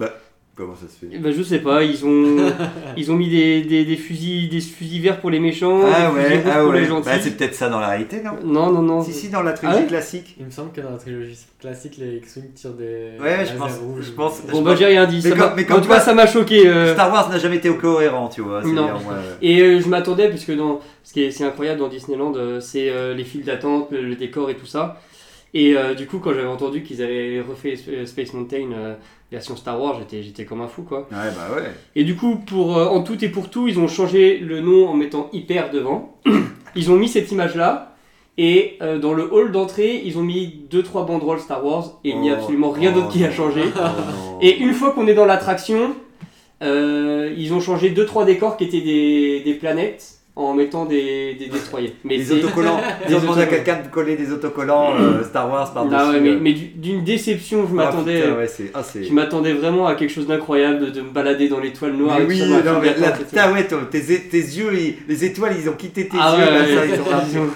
[0.55, 2.37] Comment ça se fait Eh ben, je sais pas, ils ont,
[2.97, 6.19] ils ont mis des, des, des fusils, des fusils verts pour les méchants, Ah des
[6.21, 7.05] fusils ouais, rouges ah pour les gentils.
[7.09, 9.03] Bah, c'est peut-être ça dans la réalité, non non, non, non.
[9.03, 10.35] Si, si, dans la trilogie Ah ouais classique.
[10.39, 13.13] Il me semble que dans la trilogie classique, les X-Wing tirent des.
[13.19, 13.77] Ouais, je pense.
[13.79, 14.05] rouges.
[14.05, 15.21] Je pense Bon, bah, j'ai rien dit.
[15.23, 16.67] Mais Ça quand- mais toi- cas, ça m'a choqué.
[16.67, 18.63] euh, Star Wars n'a jamais été cohérent, tu vois.
[18.63, 18.71] ouais.
[19.41, 22.59] Et euh, je m'attendais, parce que dans, ce qui est, c'est incroyable dans Disneyland, euh,
[22.59, 25.01] c'est euh, les files d'attente, le, le décor et tout ça.
[25.55, 28.95] Et euh, du coup, quand j'avais entendu qu'ils avaient refait Sp- Space Mountain euh,
[29.33, 31.07] version Star Wars, j'étais, j'étais comme un fou, quoi.
[31.11, 31.63] Ouais, bah ouais.
[31.95, 34.87] Et du coup, pour, euh, en tout et pour tout, ils ont changé le nom
[34.87, 36.17] en mettant hyper devant.
[36.75, 37.95] Ils ont mis cette image-là.
[38.39, 41.99] Et euh, dans le hall d'entrée, ils ont mis 2-3 banderoles Star Wars.
[42.03, 43.61] Et il n'y a Oh, absolument rien oh d'autre qui a changé.
[43.75, 44.39] oh non.
[44.41, 45.93] Et une fois qu'on est dans l'attraction,
[46.63, 51.45] euh, ils ont changé 2-3 décors qui étaient des, des planètes en mettant des, des
[51.47, 51.93] destroyers.
[52.03, 52.77] Mais les c'est- autocollants.
[52.77, 55.95] Des Ils ont demandé à quelqu'un de coller des autocollants euh, Star Wars par-dessus.
[55.99, 56.39] Ah ouais, mais, euh.
[56.41, 58.21] mais du- d'une déception, je Ah, m'attendais.
[58.21, 58.47] putain, ouais.
[58.73, 58.81] Ah.
[58.99, 62.17] Je m'attendais vraiment à quelque chose d'incroyable, de, de me balader dans l'étoile noire.
[62.19, 65.69] Mais oui, ça, la non, mais putain, ouais, tes, tes yeux, ils- les étoiles, ils
[65.69, 66.43] ont quitté tes Ah yeux.
[66.45, 67.27] ouais, là, ça, ils partis.
[67.33, 67.49] ils ont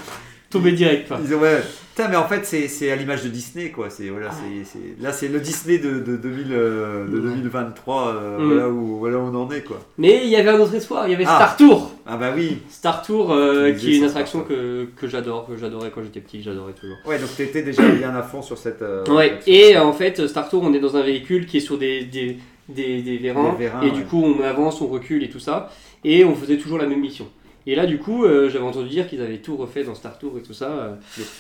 [0.52, 1.08] tombé direct.
[1.08, 1.18] Quoi.
[1.26, 1.62] Ils ont, ouais.
[1.98, 3.90] Putain, mais en fait, c'est à l'image de Disney, quoi.
[3.90, 8.38] C'est voilà, c'est c'est- là, c'est le Disney de, de, 2000, euh, de 2023, euh,
[8.38, 8.46] Mm.
[8.46, 9.80] voilà, où, voilà où on en est, quoi.
[9.98, 11.36] Mais il y avait un autre espoir, il y avait Ah.
[11.38, 11.92] Star Tour.
[12.06, 12.60] Ah bah oui.
[12.70, 16.38] Star Tour, euh, qui est une attraction que, que j'adore, que j'adorais quand j'étais petit,
[16.38, 16.98] que j'adorais toujours.
[17.08, 18.84] Ouais, donc t'étais déjà bien à fond sur cette.
[18.84, 21.80] euh, Ouais, et en fait, Star Tour, on est dans un véhicule qui est sur
[21.80, 22.38] des, des,
[22.70, 23.92] des, des vérins, et ouais.
[23.92, 25.72] du coup, on avance, on recule et tout ça,
[26.04, 27.26] et on faisait toujours la même mission.
[27.70, 30.38] Et là, du coup, euh, j'avais entendu dire qu'ils avaient tout refait dans Star Tour
[30.40, 30.70] et tout ça.
[30.70, 30.96] euh,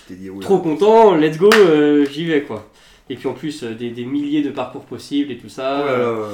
[0.09, 2.69] dit, trop content, let's go, euh, j'y vais quoi.
[3.09, 5.85] Et puis en plus, des, des milliers de parcours possibles et tout ça.
[5.87, 6.27] Oh ouais.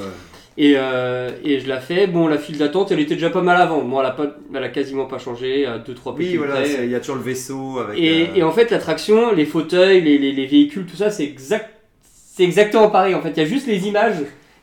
[0.56, 2.08] Et, et je la fais.
[2.08, 3.82] Bon, la file d'attente, elle était déjà pas mal avant.
[3.82, 4.12] Bon, elle
[4.52, 7.22] elle a quasiment pas changé, à 2-3 petits Oui, voilà, il y a toujours le
[7.22, 7.96] vaisseau avec.
[7.96, 11.70] Et, et en fait, l'attraction, les fauteuils, les, les, les véhicules, tout ça, c'est exact,
[12.02, 13.14] c'est exactement pareil.
[13.14, 14.16] En fait, il y a juste les images,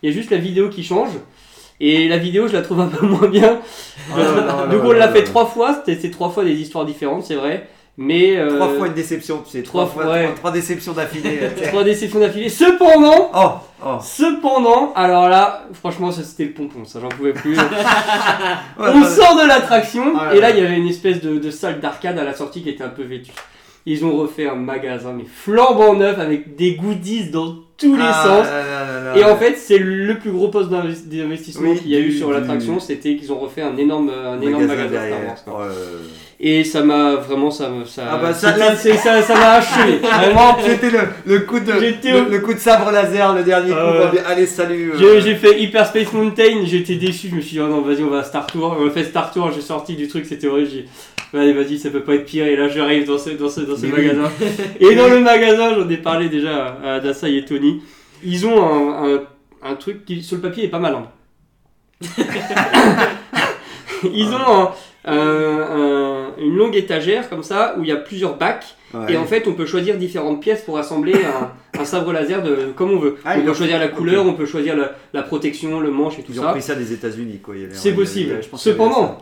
[0.04, 1.12] il y a juste la vidéo qui change.
[1.84, 3.60] Et la vidéo, je la trouve un peu moins bien.
[4.16, 5.74] Donc là on l'a fait trois fois.
[5.84, 7.68] C'était c'est trois fois des histoires différentes, c'est vrai.
[7.98, 10.24] Mais euh, Trois fois une déception, tu sais, trois, trois fois, ouais.
[10.26, 11.40] trois, trois déceptions d'affilée.
[11.68, 12.50] trois déceptions d'affilée.
[12.50, 13.50] Cependant, oh,
[13.84, 13.98] oh.
[14.02, 17.58] cependant, alors là, franchement, ça c'était le pompon, ça j'en pouvais plus.
[18.80, 21.52] Ouais, On sort de l'attraction Ah, et là il y avait une espèce de, de
[21.52, 23.32] salle d'arcade à la sortie qui était un peu vêtue.
[23.86, 28.24] Ils ont refait un magasin mais flambant neuf avec des goodies dans tous les ah,
[28.24, 28.46] sens.
[28.46, 29.18] là, là, là.
[29.18, 32.10] Et en fait, c'est le plus gros poste d'invest- d'investissement Oui, qu'il y a eu
[32.12, 35.20] du- sur du- l'attraction, c'était qu'ils ont refait un énorme, un énorme magasin, Star derrière.
[35.28, 35.38] Wars.
[35.48, 35.98] Oh, euh,
[36.44, 37.70] Et ça m'a vraiment, ça
[38.10, 40.00] Ah bah, ça, ça, ça m'a achevé.
[40.02, 43.78] Vraiment, C'était le, le coup de le, le coup de sabre laser, le dernier coup.
[43.78, 44.94] Ah on dit, Allez, salut.
[44.96, 45.22] euh.
[45.22, 48.10] J'ai fait Hyper Space Mountain, j'étais déçu, je me suis dit oh non vas-y on
[48.10, 50.70] va à Star Tour, on a fait Star Tour, j'ai sorti du truc, c'était horrible,
[51.38, 53.76] allez vas-y ça peut pas être pire et là j'arrive dans ce, dans ce, dans
[53.78, 54.08] ce Mais oui.
[54.08, 54.32] magasin.
[54.80, 57.82] Et dans le magasin j'en ai parlé déjà à Adassa et Tony,
[58.24, 59.20] ils ont un, un,
[59.64, 60.96] un truc qui sur le papier est pas mal.
[60.96, 61.08] hein.
[64.14, 64.70] ils ont
[65.06, 69.14] un- un- un- une longue étagère comme ça où il y a plusieurs bacs Ouais.
[69.14, 72.74] et en fait, on peut choisir différentes pièces pour assembler un, un sabre laser de
[72.76, 73.16] comme on veut.
[73.24, 75.92] Ah, on ils peut ont- choisir la couleur, on peut choisir la, la protection, le
[75.92, 76.50] manche et tout Ils ont ça.
[76.52, 77.56] pris ça des États-Unis, quoi.
[77.56, 78.40] il y a l'air- C'est possible.
[78.42, 79.18] je pense Cependant.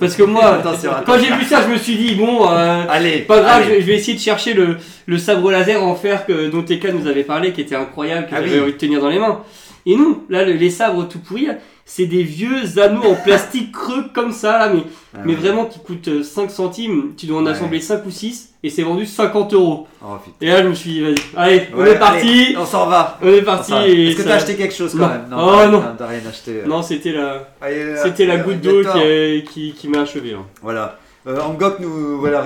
[0.00, 0.60] Parce que moi,
[1.06, 3.76] quand j'ai vu ça, je me suis dit bon, euh, Allez, pas grave, allez.
[3.76, 6.86] je, je vais essayer de chercher le, le sabre laser en fer que, dont TK
[6.92, 8.62] nous avait parlé, qui était incroyable, que Ah j'avais oui.
[8.62, 9.40] envie de tenir dans les mains.
[9.86, 11.46] Et non, là, le- les sabres tout pourris,
[11.84, 14.82] c'est des vieux anneaux en plastique creux comme ça, là, mais,
[15.14, 15.38] Ah mais ouais.
[15.40, 17.12] vraiment qui coûtent euh, 5 centimes.
[17.16, 17.50] Tu dois en Ouais.
[17.52, 19.88] assembler 5 ou 6 et c'est vendu 50 euros.
[20.04, 20.14] Oh.
[20.40, 22.28] Et là, je me suis dit, vas-y, allez, on est parti.
[22.28, 23.18] allez, on s'en va.
[23.22, 23.72] On est parti.
[23.72, 25.08] Est-ce que ça- t'as acheté quelque chose quand Non.
[25.08, 25.82] même Oh, t'as- non.
[25.98, 26.60] t'as- rien acheté.
[26.64, 26.66] euh.
[26.66, 30.02] Non, c'était la, Allez, là, c'était la là, goutte d'eau qui, a- qui, qui m'a
[30.02, 30.34] achevé.
[30.34, 30.46] hein.
[30.62, 30.98] Voilà.
[31.26, 32.18] Euh, Angok nous.
[32.18, 32.40] Voilà,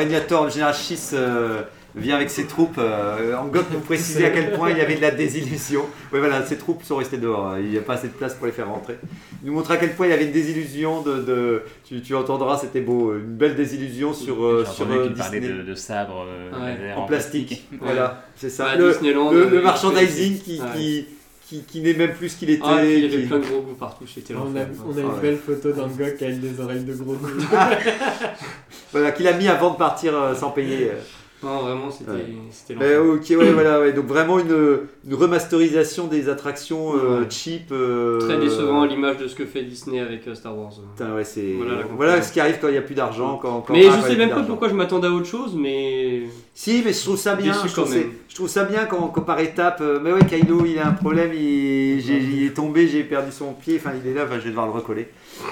[0.50, 1.62] général Schiss euh,
[1.96, 2.76] vient avec ses troupes.
[2.78, 5.82] Euh, Angok nous précisait à quel point il y avait de la désillusion.
[6.12, 7.46] Oui, voilà, ses troupes sont restées dehors.
[7.46, 7.56] hein.
[7.60, 8.98] Il n'y a pas assez de place pour les faire rentrer.
[9.42, 11.18] Il nous montre à quel point il y avait une désillusion de.
[11.22, 13.14] de- tu, tu entendras, c'était beau.
[13.14, 15.58] Une belle désillusion sur, euh, sur euh, qu'il parlait Disney.
[15.58, 16.92] de, de sabre euh, Ouais.
[16.94, 17.66] En plastique.
[17.80, 18.64] Voilà, c'est ça.
[18.66, 20.66] Bah, le, Disneyland, le- euh, le merchandising qui, Ouais.
[20.76, 21.06] qui,
[21.48, 22.62] qui, qui n'est même plus ce qu'il était.
[22.64, 24.66] Ah, il y avait qui- plein de gros goûts partout, c'était On a, l'enfer.
[24.84, 25.12] on a Ah une ouais.
[25.22, 27.44] belle photo d'Angok avec des oreilles de gros loup.
[28.92, 30.90] Voilà, qu'il a mis avant de partir euh, sans payer.
[30.92, 31.00] euh.
[31.42, 32.96] Non, vraiment, c'était Ouais.
[32.96, 33.04] l'enfer.
[33.14, 33.92] ok, ouais, voilà, ouais.
[33.92, 37.70] Donc vraiment une, une remasterisation des attractions euh, cheap.
[37.72, 40.72] euh, Très décevant à l'image de ce que fait Disney avec euh, Star Wars.
[41.24, 43.38] C'est Voilà voilà, ce qui arrive quand il n'y a plus d'argent.
[43.40, 46.22] Quand, quand- Mais je sais même pas pourquoi je m'attendais à autre chose, mais.
[46.54, 47.52] Si, mais je trouve ça bien.
[47.52, 49.82] Je trouve, je ça bien quand, quand par étape.
[50.02, 51.32] mais ouais, Kylo, il a un problème.
[51.34, 53.76] Il, est tombé, j'ai perdu son pied.
[53.78, 54.24] Enfin, il est là.
[54.24, 55.08] Enfin, je vais devoir le recoller.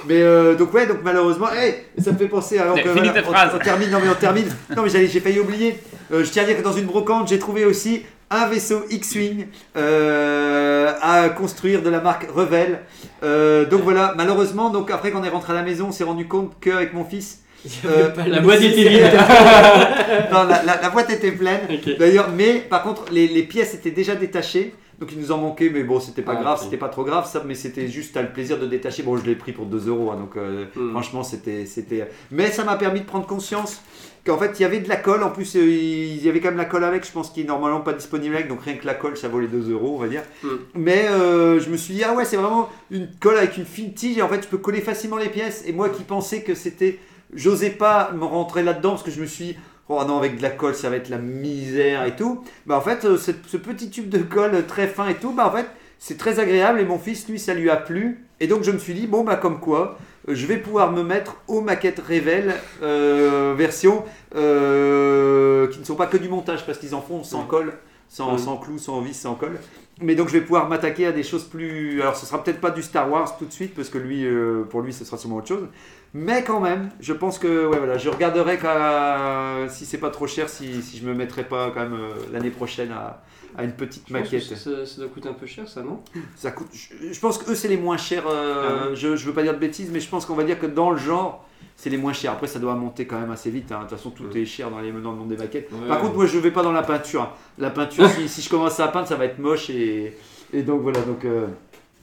[0.07, 2.59] Mais euh, donc ouais, donc malheureusement, hey, ça me fait penser.
[2.59, 3.57] Alors que, ta on-.
[3.57, 3.91] On, termine.
[3.91, 4.47] Non mais on termine.
[4.77, 5.74] Non mais j'ai failli oublier.
[6.13, 9.47] Euh, je tiens à dire que dans une brocante, j'ai trouvé aussi un vaisseau X-Wing
[9.77, 12.81] euh, à construire de la marque Revel.
[13.23, 16.27] Euh, donc voilà, malheureusement, donc après qu'on est rentré à la maison, on s'est rendu
[16.27, 17.41] compte qu'avec mon fils,
[17.87, 19.01] Euh, La boîte était vide.
[20.33, 21.61] non, la, la- la boîte était pleine.
[21.99, 24.75] D'ailleurs, mais par contre, les, les pièces étaient déjà détachées.
[25.01, 27.27] Donc il nous en manquait, mais bon, c'était pas Ah, grave, c'était pas trop grave,
[27.29, 29.03] ça, mais c'était juste, t'as le plaisir de détacher.
[29.03, 30.91] Bon, je l'ai pris pour 2 euros, hein, donc euh, Hmm.
[30.93, 32.07] franchement, c'était, c'était.
[32.31, 33.81] Mais ça m'a permis de prendre conscience
[34.25, 35.23] qu'en fait, il y avait de la colle.
[35.23, 37.45] En plus, euh, il y avait quand même la colle avec, je pense, qui est
[37.45, 39.99] normalement pas disponible avec, donc rien que la colle, ça vaut les 2 euros, on
[39.99, 40.23] va dire.
[40.43, 40.49] Hmm.
[40.75, 43.93] Mais euh, je me suis dit, ah ouais, c'est vraiment une colle avec une fine
[43.93, 45.65] tige, et en fait, je peux coller facilement les pièces.
[45.67, 46.99] Et moi qui pensais que c'était.
[47.33, 49.57] J'osais pas me rentrer là-dedans parce que je me suis dit,
[49.89, 52.45] oh non, avec de la colle, ça va être la misère et tout.
[52.67, 55.49] Bah en fait, euh, ce, ce petit tube de colle très fin et tout, bah
[55.49, 55.67] en fait,
[55.99, 58.25] c'est très agréable et mon fils, lui, ça lui a plu.
[58.39, 59.99] Et donc je me suis dit, bon, bah comme quoi,
[60.29, 64.05] je vais pouvoir me mettre aux maquettes Revel euh, version
[64.35, 67.75] euh, qui ne sont pas que du montage parce qu'ils en font sans colle,
[68.09, 69.59] sans, sans clous, sans vis, sans colle.
[70.01, 72.01] Mais donc je vais pouvoir m'attaquer à des choses plus.
[72.01, 74.65] Alors ce sera peut-être pas du Star Wars tout de suite parce que lui, euh,
[74.65, 75.69] pour lui, ce sera sûrement autre chose.
[76.15, 80.27] Mais quand même, je pense que ouais, voilà, je regarderai quand, si c'est pas trop
[80.27, 81.99] cher, si, si je me mettrai pas quand même
[82.33, 83.23] l'année prochaine à,
[83.57, 84.57] à une petite Je pense que maquette.
[84.57, 86.01] Ça, ça doit coûter un peu cher, ça, non?
[86.37, 86.69] Ça coûte.
[86.73, 88.25] Je, je pense que eux c'est les moins chers.
[88.27, 90.67] euh, je, je veux pas dire de bêtises, mais je pense qu'on va dire que
[90.67, 91.45] dans le genre.
[91.77, 92.31] C'est les moins chers.
[92.31, 93.73] Après, ça doit monter quand même assez vite.
[93.73, 93.79] hein.
[93.79, 94.43] De toute façon, tout Ouais.
[94.43, 95.69] est cher dans, les, dans le monde des maquettes.
[95.73, 95.89] Ouais.
[95.89, 97.23] Par contre, moi, je vais pas dans la peinture.
[97.23, 97.31] hein.
[97.59, 99.71] La peinture, si, si je commence à peindre, ça va être moche.
[99.71, 100.17] Et,
[100.53, 101.01] et donc, voilà.
[101.01, 101.49] Donc, euh,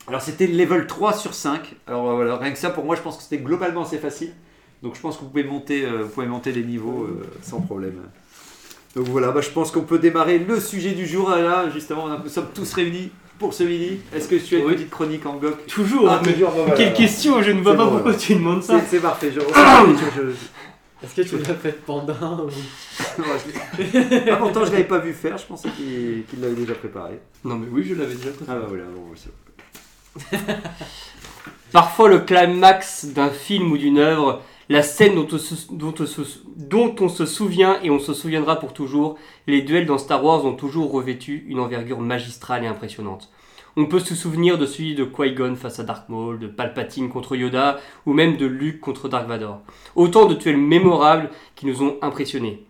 [0.07, 1.73] Alors, c'était level 3 sur 5.
[1.87, 4.33] Alors, euh, voilà, rien que ça, pour moi, je pense que c'était globalement assez facile.
[4.83, 7.07] Donc, je pense que vous pouvez monter, euh, vous pouvez monter les niveaux
[7.41, 7.93] sans problème.
[8.95, 11.29] Donc, voilà, bah, je pense qu'on peut démarrer le sujet du jour.
[11.29, 13.99] Là, justement, on a- nous sommes tous réunis pour ce midi.
[14.13, 14.73] Est-ce que tu as une Oui.
[14.73, 16.73] petite chronique en goc Toujours Ah, mais toujours, voilà.
[16.73, 18.21] Quelle question Je ne vois pas bon, pourquoi alors.
[18.21, 18.81] tu demandes ça.
[18.89, 19.31] C'est parfait.
[19.33, 22.49] Je, je- je- Est-ce que tu l'as fait pendant ou...
[24.29, 25.37] Ah, pourtant, je l'avais pas vu faire.
[25.37, 27.19] Je pensais qu'il l'avait déjà préparé.
[27.43, 28.83] Non, mais oui, je l'avais déjà Ah, bah voilà.
[28.93, 30.37] bon, c'est-
[31.71, 35.27] Parfois, le climax d'un film ou d'une œuvre, la scène dont
[35.99, 40.53] on, se, souvient et on se souviendra pour toujours, les duels dans Star Wars ont
[40.53, 43.29] toujours revêtu une envergure magistrale et impressionnante.
[43.75, 47.35] On peut se souvenir de celui de Qui-Gon face à Dark Maul, de Palpatine contre
[47.35, 49.59] Yoda, ou même de Luke contre Dark Vador.
[49.97, 52.65] Autant de duels mémorables qui nous ont impressionnés.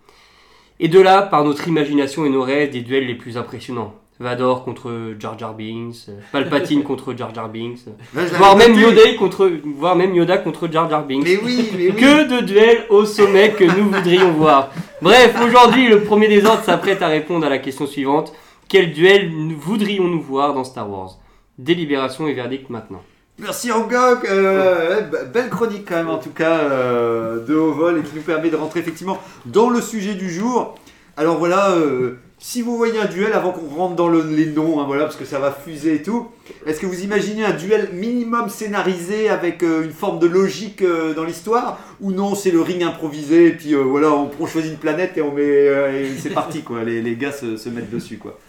[0.79, 3.93] Et de là, par notre imagination et nos rêves, des duels les plus impressionnants.
[4.21, 7.79] Vador contre Jar Jar Binks, euh, Palpatine contre Jar Jar Binks,
[8.13, 8.73] l'avais voire même.
[8.79, 11.23] Yoda contre, voire même Yoda contre Jar Jar Binks.
[11.23, 11.95] Mais oui, mais oui.
[11.95, 14.69] Que de duels au sommet que nous voudrions voir.
[15.01, 18.31] Bref, aujourd'hui, le premier des ordres s'apprête à répondre à la question suivante.
[18.69, 21.17] Quel duel nous- voudrions-nous voir dans Star Wars?
[21.57, 23.01] Délibération et verdict maintenant.
[23.39, 25.01] Merci Angok, euh,
[25.33, 28.49] belle chronique quand même en tout cas euh, de haut vol et qui nous permet
[28.51, 29.17] de rentrer effectivement
[29.47, 30.75] dans le sujet du jour.
[31.17, 34.81] Alors voilà, euh, si vous voyez un duel avant qu'on rentre dans le- les noms,
[34.81, 36.27] hein, voilà parce que ça va fuser et tout.
[36.65, 41.13] Est-ce que vous imaginez un duel minimum scénarisé avec euh, une forme de logique euh,
[41.13, 41.79] dans l'histoire?
[42.01, 45.21] Ou non c'est le ring improvisé et puis euh, voilà on, choisit une planète et
[45.21, 46.83] on met et c'est parti quoi.
[46.83, 48.39] Les, gars se, se mettent dessus quoi.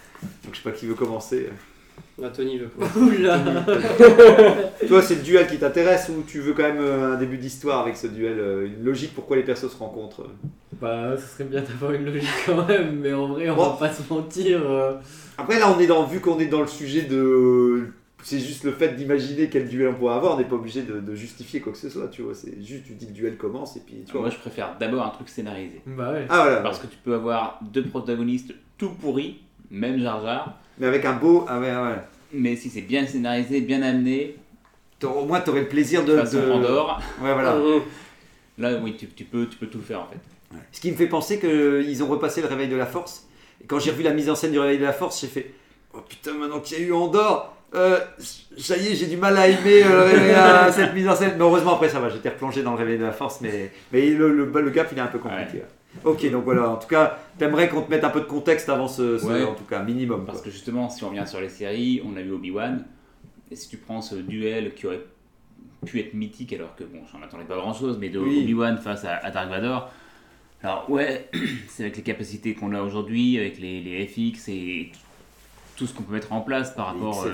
[0.44, 1.48] Donc je sais pas qui veut commencer.
[2.22, 2.86] Ah, Tony veut pas.
[2.98, 3.38] Oula
[4.88, 7.80] Toi, c'est le duel qui t'intéresse ou tu veux quand même euh, un début d'histoire
[7.80, 10.26] avec ce duel, euh, une logique pourquoi les persos se rencontrent?
[10.80, 13.70] Bah, ce serait bien d'avoir une logique quand même, mais en vrai, on Bon.
[13.70, 14.60] va pas se mentir.
[14.64, 14.94] euh,
[15.38, 17.88] Après, là, on est dans, vu qu'on est dans le sujet de.
[18.24, 21.00] C'est juste le fait d'imaginer quel duel on pourrait avoir, on n'est pas obligé de,
[21.00, 22.34] de justifier quoi que ce soit, tu vois.
[22.34, 24.20] C'est juste, tu dis le duel commence et puis tu vois.
[24.20, 25.82] Moi, je préfère d'abord un truc scénarisé.
[25.86, 26.26] Bah ouais.
[26.28, 29.40] Ah voilà, Parce que tu peux avoir deux protagonistes tout pourris,
[29.72, 31.44] même Jar Jar, mais avec un beau.
[31.48, 31.96] Ah ouais, ouais.
[32.32, 34.36] mais si c'est bien scénarisé, bien amené,
[35.02, 36.16] Au moins, t'aurais le plaisir de.
[36.16, 37.54] façon de- Andorre, Ouais, voilà.
[37.56, 37.82] Mmh.
[38.58, 40.56] là, oui, tu, tu peux, tu peux tout faire en fait.
[40.70, 43.26] Ce qui me fait penser qu'ils ont repassé le réveil de la force.
[43.62, 45.50] Et quand j'ai revu la mise en scène du réveil de la force, j'ai fait
[45.94, 47.98] Oh putain, maintenant qu'il y a eu Andorre, euh,
[48.58, 51.32] ça y est, j'ai du mal à aimer euh, cette mise en scène.
[51.36, 54.10] Mais heureusement, après, ça va, j'étais replongé dans le réveil de la force, mais, mais
[54.10, 55.62] le, le, le gap, il est un peu compliqué.
[56.04, 58.88] Ok, donc voilà, en tout cas, t'aimerais qu'on te mette un peu de contexte avant
[58.88, 59.44] ce, ce- Ouais.
[59.44, 60.24] en tout cas, minimum.
[60.24, 60.46] Parce quoi.
[60.46, 62.84] que justement, si on revient sur les séries, on a eu Obi-Wan,
[63.50, 65.02] et si tu prends ce duel qui aurait
[65.86, 68.40] pu être mythique, alors que bon, j'en attendais pas grand chose, mais de Oui.
[68.42, 69.90] Obi-Wan face à, à Dark Vador,
[70.62, 71.28] alors ouais,
[71.68, 74.92] c'est avec les capacités qu'on a aujourd'hui, avec les, les FX et
[75.76, 77.32] tout ce qu'on peut mettre en place par Les rapport euh,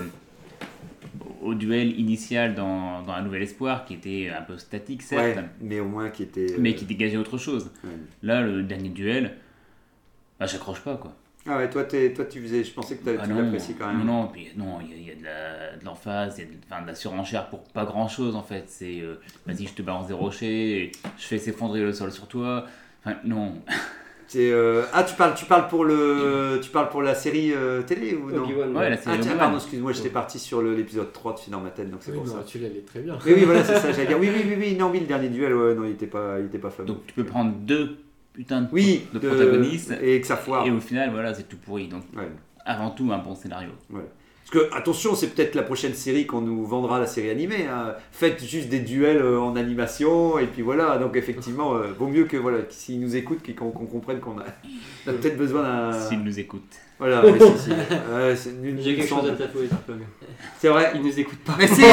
[1.42, 5.44] au duel initial dans, dans Un Nouvel Espoir, qui était un peu statique, certes, Ouais,
[5.60, 6.52] mais au moins qui était.
[6.52, 7.70] euh, mais qui dégageait autre chose.
[7.84, 7.90] Ouais.
[8.22, 9.36] Là, le dernier duel,
[10.38, 11.14] bah, j'accroche pas quoi.
[11.50, 13.98] Ah ouais, toi, toi tu faisais, je pensais que Ah tu non, l'apprécies quand même.
[14.04, 16.50] Non, non, puis non, il y a, il y a de l'emphase, il y a
[16.50, 18.64] de, enfin, de la surenchère pour pas grand chose en fait.
[18.66, 19.14] C'est euh,
[19.46, 22.66] vas-y, je te balance des rochers, je fais s'effondrer le sol sur toi.
[23.04, 23.54] Enfin, non.
[24.36, 28.14] Euh, Ah, tu parles, tu parles pour le, tu parles pour la série euh, télé
[28.14, 28.44] ou non?
[28.44, 28.76] Obi-Wan.
[28.76, 31.90] Ouais, la Ah série tiens, pardon, excuse-moi, j'étais parti sur l'épisode 3 de Final Maten,
[31.90, 32.42] donc c'est Oui, pour non, ça.
[32.46, 33.18] tu est très bien.
[33.24, 34.18] Oui, oui, voilà, c'est ça, j'allais dire.
[34.20, 36.46] Oui, oui, oui, oui, non, oui, le dernier duel, ouais, non, il était pas, il
[36.46, 36.88] était pas fameux.
[36.88, 37.96] Donc tu peux prendre deux
[38.32, 40.66] putains de, oui, de de- protagonistes Et que ça foire.
[40.66, 41.88] et au final, voilà, c'est tout pourri.
[41.88, 42.28] Donc Ouais.
[42.64, 43.70] avant tout, un bon scénario.
[44.50, 47.66] Parce que, attention, c'est peut-être la prochaine série qu'on nous vendra, la série animée.
[47.70, 47.92] hein.
[48.12, 50.96] Faites juste des duels euh, en animation, et puis voilà.
[50.96, 54.38] Donc, effectivement, euh, vaut mieux que, voilà, s'ils nous écoutent, qu'on qu'on comprenne qu'on
[55.06, 55.92] a, peut-être besoin d'un.
[55.92, 56.62] S'ils nous écoutent.
[56.98, 59.68] Voilà, mais si, nul- J'ai quelque chose à t'avouer.
[60.58, 60.92] C'est vrai.
[60.94, 61.54] Ils nous écoutent pas.
[61.58, 61.86] Mais si, si, si,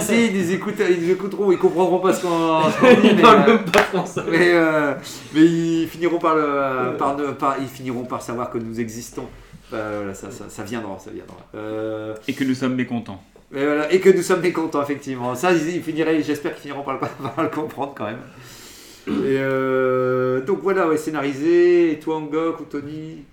[0.00, 2.74] si, ils nous écoutent, ils nous écouteront, ils comprendront pas ce qu'on dit,
[3.04, 4.20] mais, Ils parlent euh, même pas français.
[4.30, 4.94] mais, euh,
[5.32, 9.24] mais ils finiront par, le, par, ne- par- ils finiront par savoir que nous existons.
[9.70, 11.36] Bah, voilà, ça, ça, ça viendra, ça viendra.
[11.54, 13.22] Euh, Et que nous sommes mécontents.
[13.54, 15.34] et, voilà, et que nous sommes mécontents, effectivement.
[15.34, 17.00] Ça, ils, finiraient, j'espère qu'ils finiront par le,
[17.34, 18.20] par le comprendre quand même.
[19.08, 21.92] Et euh, donc voilà, ouais, scénarisé.
[21.92, 23.24] Et toi, Angok ou Tony?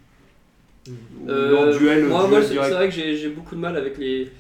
[0.87, 0.91] Ou
[1.29, 4.31] Euh, en duel, moi, c'est vrai que j'ai j'ai beaucoup de mal avec les,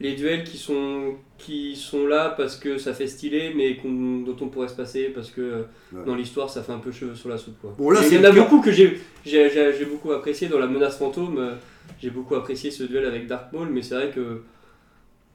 [0.00, 1.14] les duels qui sont,
[1.44, 5.30] qui sont là parce que ça fait stylé, mais dont on pourrait se passer parce
[5.30, 6.04] que Ouais.
[6.06, 7.60] dans l'histoire ça fait un peu cheveux sur la soupe.
[7.60, 7.74] Quoi.
[7.76, 9.00] Bon, là, il y en a beaucoup que j'ai
[9.90, 11.56] beaucoup apprécié dans la menace fantôme.
[12.00, 14.42] J'ai beaucoup apprécié ce duel avec Dark Maul, mais c'est vrai que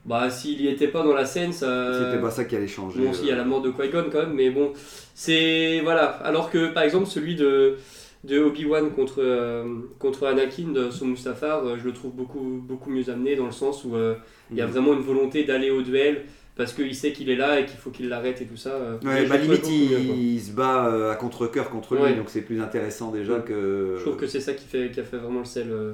[0.06, 1.92] bah, s'il y était pas dans la scène, ça.
[2.06, 3.00] C'était pas ça qui allait changer.
[3.02, 3.38] Bon, s'il y a euh.
[3.38, 4.72] la mort de Qui-Gon quand même, mais bon,
[5.16, 5.82] c'est.
[5.82, 6.06] Voilà.
[6.24, 7.78] Alors que par exemple, celui de,
[8.26, 9.64] de Obi-Wan contre, euh,
[10.00, 13.52] contre Anakin de son Mustafar, euh, je le trouve beaucoup, beaucoup mieux amené dans le
[13.52, 14.16] sens où euh,
[14.52, 14.72] il y a Mhm.
[14.72, 16.24] vraiment une volonté d'aller au duel
[16.56, 18.72] parce qu'il sait qu'il est là et qu'il faut qu'il l'arrête et tout ça.
[19.04, 20.16] Ouais, bah limite, il, mieux, quoi.
[20.18, 22.14] il se bat euh, à contre-coeur contre lui, Ouais.
[22.16, 23.44] donc c'est plus intéressant déjà Ouais.
[23.46, 23.96] que.
[23.98, 25.68] Je trouve que c'est ça qui, fait, qui a fait vraiment le sel.
[25.70, 25.94] euh.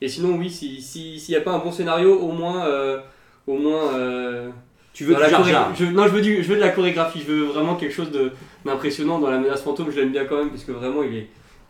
[0.00, 2.66] Et sinon, oui, s'il si, s'il n'y a pas un bon scénario, au moins.
[2.66, 2.98] euh,
[3.48, 4.50] au moins euh,
[4.92, 7.20] Tu veux dans du la je, Non, je veux, du, je veux de la chorégraphie,
[7.26, 8.30] je veux vraiment quelque chose de-
[8.66, 9.90] d'impressionnant dans la menace fantôme.
[9.90, 11.26] Je l'aime bien quand même, parce que vraiment, il est,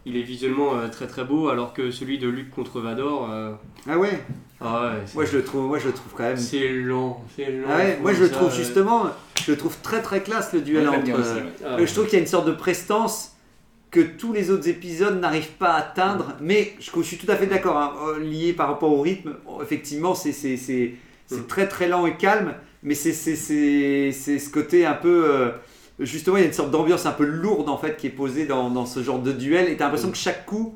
[0.08, 3.30] il est visuellement euh, très très beau, alors que celui de Luke contre Vador.
[3.30, 3.52] euh,
[3.88, 4.18] Ah ouais
[4.60, 6.36] ah ouais, Moi je le trouve, moi je le trouve quand même.
[6.36, 7.22] c'est lent.
[7.36, 7.68] C'est lent.
[7.70, 9.06] Ah ouais, moi je le trouve euh, justement,
[9.44, 11.10] je le trouve très très classe le duel Ouais, entre.
[11.10, 11.86] euh, ah ouais.
[11.86, 13.36] Je trouve qu'il y a une sorte de prestance
[13.90, 17.36] que tous les autres épisodes n'arrivent pas à atteindre, mais je, je suis tout à
[17.36, 20.94] fait d'accord, hein, lié par rapport au rythme, effectivement c'est c'est- c'est-
[21.26, 21.46] c'est Mm.
[21.46, 25.52] très très lent et calme, mais c'est c'est- c'est- c'est ce côté un peu...
[26.00, 28.46] justement il y a une sorte d'ambiance un peu lourde en fait qui est posée
[28.46, 30.12] dans, dans ce genre de duel, et t'as l'impression Mm.
[30.12, 30.74] que chaque coup,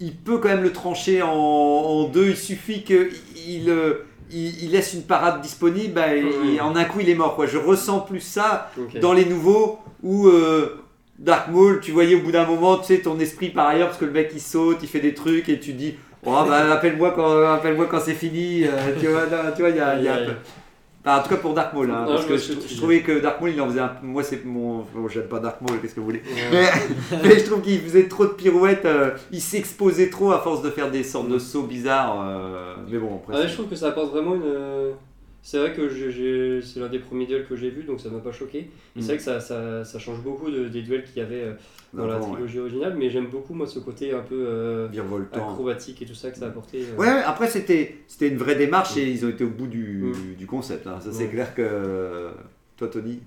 [0.00, 3.10] il peut quand même le trancher en, en deux, il suffit qu'il
[3.48, 6.54] il, euh, il- il laisse une parade disponible, bah, et- Mm.
[6.56, 7.34] et en un coup il est mort.
[7.36, 7.46] Quoi.
[7.46, 8.70] Je ressens plus ça
[9.00, 10.82] dans les nouveaux où euh,
[11.18, 13.98] Dark Maul, tu voyais au bout d'un moment, tu sais, ton esprit par ailleurs, parce
[13.98, 17.10] que le mec il saute, il fait des trucs et tu dis, oh bah appelle-moi
[17.12, 18.70] quand, appelle-moi quand c'est fini, euh,
[19.00, 19.22] tu vois,
[19.70, 20.32] il y a, il y a un peu-
[21.04, 23.40] Enfin, en tout cas pour Dark Maul, hein, Non, parce que je, trouvais que Dark
[23.40, 26.00] Maul il en faisait un moi c'est mon, bon, j'aime pas Dark Maul, qu'est-ce que
[26.00, 26.22] vous voulez
[26.52, 26.68] Ouais.
[27.12, 30.60] mais, mais je trouve qu'il faisait trop de pirouettes, euh, il s'exposait trop à force
[30.62, 33.68] de faire des sortes de sauts bizarres, euh, mais bon après Ah ouais, je trouve
[33.68, 34.94] que ça apporte vraiment une.
[35.38, 38.18] Euh, C'est vrai que c'est l'un des premiers duels que j'ai vu, donc ça m'a
[38.18, 38.58] pas choqué.
[38.58, 38.62] Et
[38.96, 39.00] Mm.
[39.00, 41.52] C'est vrai que ça, ça, ça change beaucoup de- des duels qu'il y avait euh,
[41.94, 42.32] dans la ouais.
[42.32, 44.88] trilogie originale, mais j'aime beaucoup moi ce côté un peu euh,
[45.32, 46.82] acrobatique et tout ça que ça a apporté.
[46.82, 46.96] euh.
[47.00, 50.34] Ouais, après c'était c'était une vraie démarche et ils ont été au bout du, Mm.
[50.36, 50.86] du concept.
[50.86, 50.98] hein.
[51.00, 52.28] Ça c'est clair que
[52.76, 53.20] toi Tony?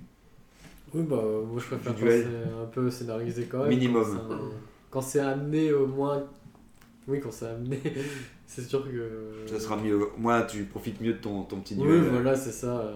[0.94, 1.16] Oui, bah,
[1.50, 2.26] moi je préfère quand duel.
[2.28, 3.68] c'est un peu scénarisé quand même.
[3.70, 4.04] Minimum.
[4.04, 4.38] Quand c'est un-
[4.90, 6.22] Quand c'est amené au moins.
[7.08, 7.80] Oui, quand c'est amené,
[8.46, 9.50] c'est sûr que.
[9.52, 9.98] Ça sera mieux.
[10.18, 12.10] Moi tu profites mieux de ton, ton petit Oui, duel.
[12.12, 12.66] voilà, c'est ça.
[12.68, 12.92] euh.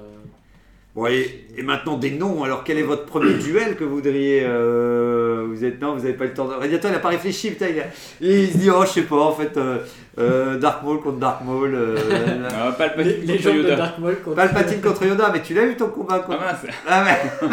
[0.94, 2.42] Bon et, et maintenant des noms.
[2.44, 6.14] Alors quel est votre premier duel que vous voudriez euh, Vous êtes non, vous n'avez
[6.14, 6.46] pas le temps.
[6.48, 6.54] De...
[6.54, 7.50] Radiator il a pas réfléchi.
[7.50, 7.84] Putain, il, a-
[8.22, 9.78] il se dit oh je sais pas en fait euh,
[10.18, 11.74] euh, Dark Maul contre Dark Maul.
[11.74, 11.96] euh,
[12.50, 13.76] Ah, Les, les contre de Yoda.
[13.76, 14.36] Dark Maul contre.
[14.36, 15.30] Palpatine contre Yoda.
[15.34, 16.38] Mais tu l'as eu ton combat quoi.
[16.40, 16.74] Ah mince.
[16.88, 17.48] Ah ouais.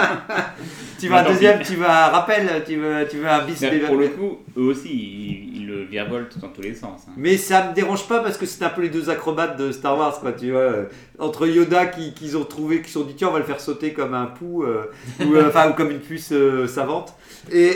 [0.97, 3.60] tu veux un Bah, deuxième, tu veux un rappel, tu veux, tu veux un bis.
[3.62, 7.01] Mais Pour le coup, eux aussi, ils le dans tous les sens.
[7.07, 7.11] hein.
[7.17, 9.97] Mais ça me dérange pas parce que c'est un peu les deux acrobates de Star
[9.97, 10.71] Wars, quoi, tu vois.
[11.19, 13.93] Entre Yoda qui- qu'ils ont trouvé, qui sont dit tiens on va le faire sauter
[13.93, 14.86] comme un pou, euh,
[15.26, 17.13] ou, euh, enfin ou comme une puce euh, savante.
[17.51, 17.71] Et,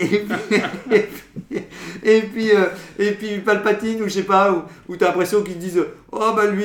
[0.00, 0.60] et puis,
[0.90, 1.62] et puis,
[2.02, 2.66] et puis, euh,
[2.98, 4.62] et puis Palpatine ou je sais pas, où,
[4.92, 6.64] où t'as l'impression qu'ils disent oh bah lui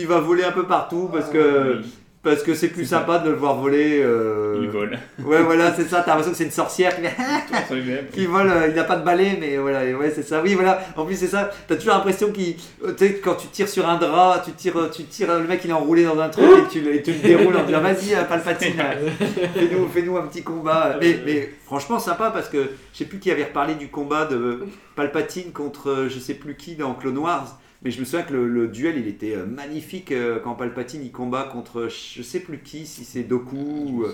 [0.00, 1.92] il va voler un peu partout parce que Oui,
[2.22, 4.00] parce que c'est plus sympa de le voir voler.
[4.02, 4.98] euh, Il vole.
[5.24, 7.02] Ouais voilà c'est ça, t'as l'impression que c'est une sorcière qui
[8.12, 10.40] qui vole, euh, il n'a pas de balai, mais voilà, et ouais, c'est ça.
[10.42, 10.80] Oui, voilà.
[10.96, 11.50] En plus, c'est ça.
[11.66, 12.54] T'as toujours l'impression qu'il,
[12.84, 15.46] euh, tu sais, quand tu tires sur un drap, tu tires, euh, tu tires, le
[15.46, 17.64] mec il est enroulé dans un truc et tu, le- et tu le déroules en
[17.64, 18.74] disant vas-y, Palpatine,
[19.92, 20.96] fais-nous, un petit combat.
[21.00, 24.64] Mais, mais franchement, sympa parce que je sais plus qui avait reparlé du combat de
[24.96, 27.58] Palpatine contre je sais plus qui dans Clone Wars.
[27.84, 31.02] Mais je me souviens que le, le duel, il était euh, magnifique euh, quand Palpatine
[31.02, 33.56] il combat contre je sais plus qui, si c'est Doku.
[33.56, 34.12] Ou, euh,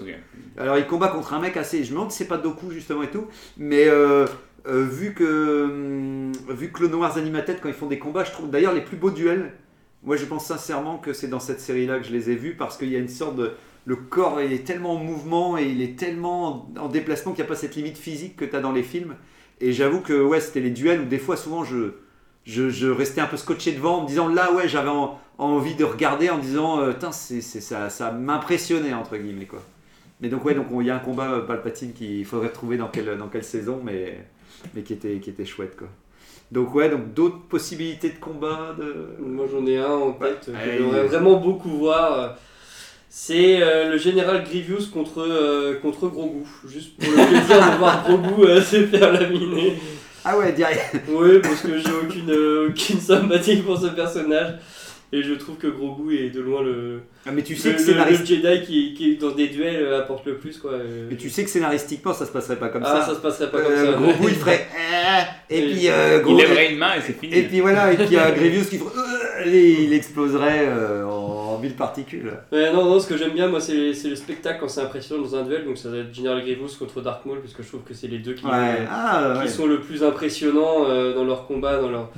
[0.57, 1.85] alors il combat contre un mec assez.
[1.85, 3.27] Je me demande si c'est pas Doku justement et tout.
[3.59, 4.27] Mais euh,
[4.67, 8.33] euh, vu que hum, vu que le Noirs Animated quand ils font des combats, je
[8.33, 9.53] trouve d'ailleurs les plus beaux duels.
[10.03, 12.79] Moi je pense sincèrement que c'est dans cette série-là que je les ai vus parce
[12.79, 13.53] qu'il y a une sorte de
[13.85, 17.47] le corps il est tellement en mouvement et il est tellement en déplacement qu'il n'y
[17.47, 19.17] a pas cette limite physique que tu as dans les films.
[19.61, 21.95] Et j'avoue que ouais c'était les duels où des fois souvent je
[22.49, 25.75] je, je restais un peu scotché devant en me disant là ouais j'avais en- envie
[25.75, 29.63] de regarder en disant euh, c'est, ça, ça m'impressionnait entre guillemets quoi.
[30.21, 32.77] Mais donc ouais donc on- il y a un combat euh, Palpatine qu'il faudrait trouver
[32.79, 34.27] dans quelle, dans quelle saison mais,
[34.75, 35.89] mais qui, était, qui était chouette quoi.
[36.51, 39.15] Donc ouais donc d'autres possibilités de combat de...
[39.21, 42.13] Moi j'en ai un en tête Ouais, que j'aimerais vraiment beaucoup voir.
[42.19, 42.29] euh,
[43.11, 46.45] C'est euh, le général Grievous contre, euh, contre Grogu.
[46.67, 49.75] Juste pour le plaisir de voir Grogu euh, se faire laminer.
[50.25, 50.97] Ah ouais direct.
[51.09, 54.55] Oui, parce que j'ai aucune, euh, aucune sympathie pour ce personnage.
[55.11, 57.81] Et je trouve que Grogu est de loin le, Ah, mais tu sais le, que
[57.81, 60.59] scénarist- le Jedi qui, qui, dans des duels, euh, apporte le plus.
[60.59, 60.73] Quoi.
[60.73, 61.07] euh.
[61.09, 63.07] mais tu sais que scénaristiquement ça se passerait pas comme ah, ça.
[63.07, 63.93] ça se passerait pas Euh, comme ça.
[64.13, 64.67] Grogu il ferait
[65.49, 67.35] Eh et Et- puis euh, Il Grogu- lèverait une main et c'est fini.
[67.39, 70.67] Et puis voilà, et puis il y a Grievous qui ferait Euh et il exploserait
[70.69, 72.33] euh, en, en mille particules.
[72.53, 75.37] Ouais, non, non, ce que j'aime bien, moi, c'est le spectacle quand c'est impressionnant dans
[75.37, 75.65] un duel.
[75.65, 78.09] Donc ça va être General Grievous contre Dark Maul, parce que je trouve que c'est
[78.09, 79.49] les deux qui, Ouais, euh, ah, qui ouais.
[79.49, 81.79] sont le plus impressionnants euh, dans leur combat.
[81.81, 82.11] Dans leur...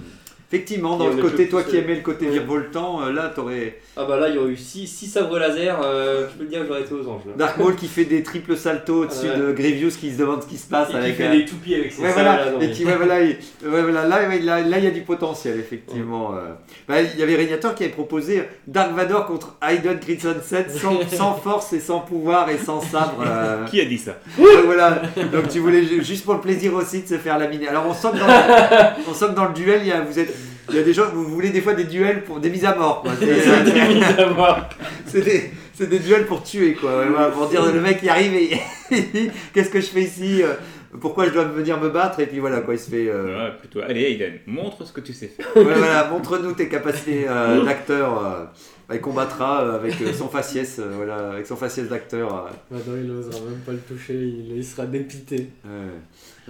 [0.53, 2.33] Effectivement, dans le côté, toi qui aimais le côté Ouais.
[2.33, 5.79] virevoltant, euh, là t'aurais Ah bah là, il y aurait eu 6 sabres laser.
[5.81, 7.23] euh, je peux te dire que j'aurais été aux anges.
[7.27, 7.33] Là.
[7.37, 9.37] Dark Maul qui fait des triples saltos au-dessus Ouais.
[9.39, 11.17] de Grievous qui se demande ce qui se passe Et qui avec.
[11.17, 13.37] fait euh, des toupies avec ses Ouais, voilà, là, non, et qui, ouais, voilà, il-
[13.65, 16.35] ouais, voilà, là, ouais, là, là, il y a du potentiel, effectivement.
[16.35, 16.41] euh.
[16.89, 21.35] Bah, il y avait Régnator qui avait proposé Dark Vador contre Hayden Christensen sans, sans
[21.35, 23.23] force et sans pouvoir et sans sabre.
[23.25, 23.65] euh.
[23.67, 24.19] Qui a dit ça?
[24.37, 25.03] Ouais, voilà.
[25.33, 27.69] Donc tu voulais ju- juste pour le plaisir aussi de se faire laminer.
[27.69, 30.01] Alors on sent que dans le, on sent que dans le duel, il y a,
[30.01, 30.35] vous êtes,
[30.71, 32.75] il y a des gens, vous voulez des fois des duels pour des mises à
[32.75, 33.03] mort.
[33.03, 33.13] quoi.
[33.19, 34.61] C'est, C'est des mises à mort.
[35.07, 37.05] c'est des, c'est des duels pour tuer quoi.
[37.07, 38.51] Voilà, pour dire le mec il arrive et
[39.55, 40.55] qu'est-ce que je fais ici euh,
[41.01, 43.07] Pourquoi je dois venir me battre Et puis voilà quoi, il se fait.
[43.09, 43.81] euh, plutôt.
[43.81, 45.47] Allez, Aiden, montre ce que tu sais faire.
[45.55, 48.25] voilà, montre-nous tes capacités euh, d'acteur.
[48.25, 48.45] euh.
[48.89, 52.49] Bah, il combattra euh, avec euh, son faciès, euh, voilà, avec son faciès d'acteur.
[52.73, 52.77] euh.
[52.89, 55.47] Il n'osera même pas le toucher, il, il sera dépité.
[55.65, 55.71] Ouais,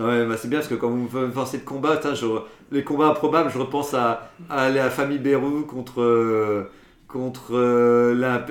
[0.00, 2.26] Ouais, bah c'est bien parce que quand vous me pensez de combat, putain, je-
[2.72, 6.62] les combats improbables, je repense à, à la famille Bérou contre, euh,
[7.08, 8.46] contre euh, la-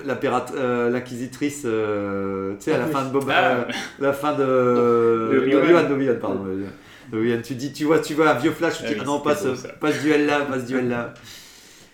[0.55, 3.51] euh, l'inquisitrice, euh, tu sais, à la fin de Boba, Ah.
[3.51, 3.63] euh,
[3.99, 6.45] la fin de De d'Obi-Wan, pardon.
[6.45, 7.41] euh.
[7.41, 9.19] Tu dis, tu vois, tu vois un vieux flash, tu Ah dis, oui, ah non,
[9.19, 9.47] pas ce,
[9.79, 11.13] pas ce duel-là, pas ce duel-là.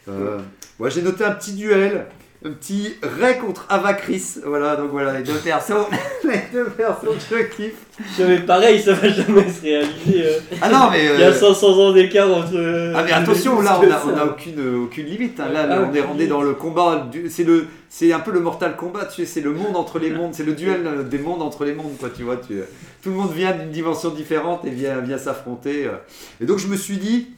[0.09, 0.37] Euh,
[0.79, 2.05] moi, j'ai noté un petit duel.
[2.45, 5.87] Un petit Ray contre Avacris, voilà, donc voilà, les deux persos,
[6.23, 7.73] les deux persos que je kiffe.
[8.19, 10.23] Non, mais pareil, ça va jamais se réaliser.
[10.25, 10.39] euh.
[10.61, 11.05] Ah non, mais.
[11.05, 12.51] Il y a euh, 500 ans d'écart entre.
[12.55, 15.39] euh, Ah mais attention, là on a, on a aucune, aucune limite.
[15.39, 15.49] hein.
[15.51, 17.07] Là, Ah, on est, aucune on est dans le combat.
[17.11, 19.05] du- C'est le, c'est un peu le Mortal Kombat.
[19.05, 20.35] Tu sais, c'est le monde entre les mondes.
[20.35, 22.09] C'est le duel euh, des mondes entre les mondes, quoi.
[22.15, 22.59] Tu vois, tu,
[23.01, 25.85] tout le monde vient d'une dimension différente et vient, vient s'affronter.
[25.87, 25.93] euh.
[26.41, 27.29] Et donc je me suis dit,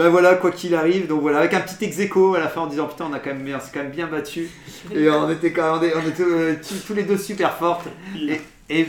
[0.00, 2.62] ben voilà, quoi qu'il arrive, donc voilà, avec un petit ex aequo à la fin
[2.62, 4.48] en disant putain, on a quand même, on s'est quand même bien battu.
[4.94, 6.54] Et on était quand même, on était euh,
[6.86, 7.84] tous, les deux super fortes.
[8.18, 8.40] Et,
[8.70, 8.88] et, et-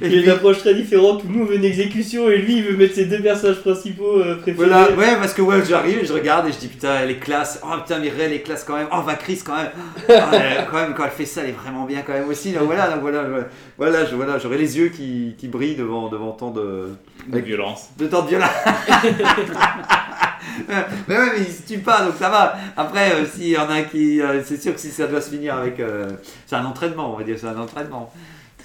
[0.00, 2.58] Il y a une approche très différente où nous on veut une exécution et lui
[2.58, 4.68] il veut mettre ses deux personnages principaux euh, préférés.
[4.68, 7.60] Voilà, ouais, parce que ouais, j'arrive, je regarde et je dis putain, elle est classe.
[7.64, 8.86] Oh putain, Mireille, elle est classe quand même.
[8.92, 9.70] Oh, Vacris quand même.
[10.08, 12.52] Elle- quand même, quand elle fait ça, elle est vraiment bien quand même aussi.
[12.52, 13.44] Donc voilà, donc voilà, voilà,
[13.76, 16.90] voilà, je- voilà, j'aurai les yeux qui, qui brillent devant, devant tant de,
[17.26, 17.88] De violence.
[17.98, 18.48] de tant de violence.
[20.68, 22.56] mais ouais, mais ils se tuent pas, donc ça va.
[22.76, 24.20] Après, euh, s'il y en a qui.
[24.20, 25.80] euh, c'est sûr que si ça doit se finir avec.
[25.80, 26.10] euh,
[26.46, 28.12] c'est un entraînement, on va dire, c'est un entraînement.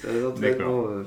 [0.00, 0.84] C'est un entraînement.
[0.90, 1.02] euh.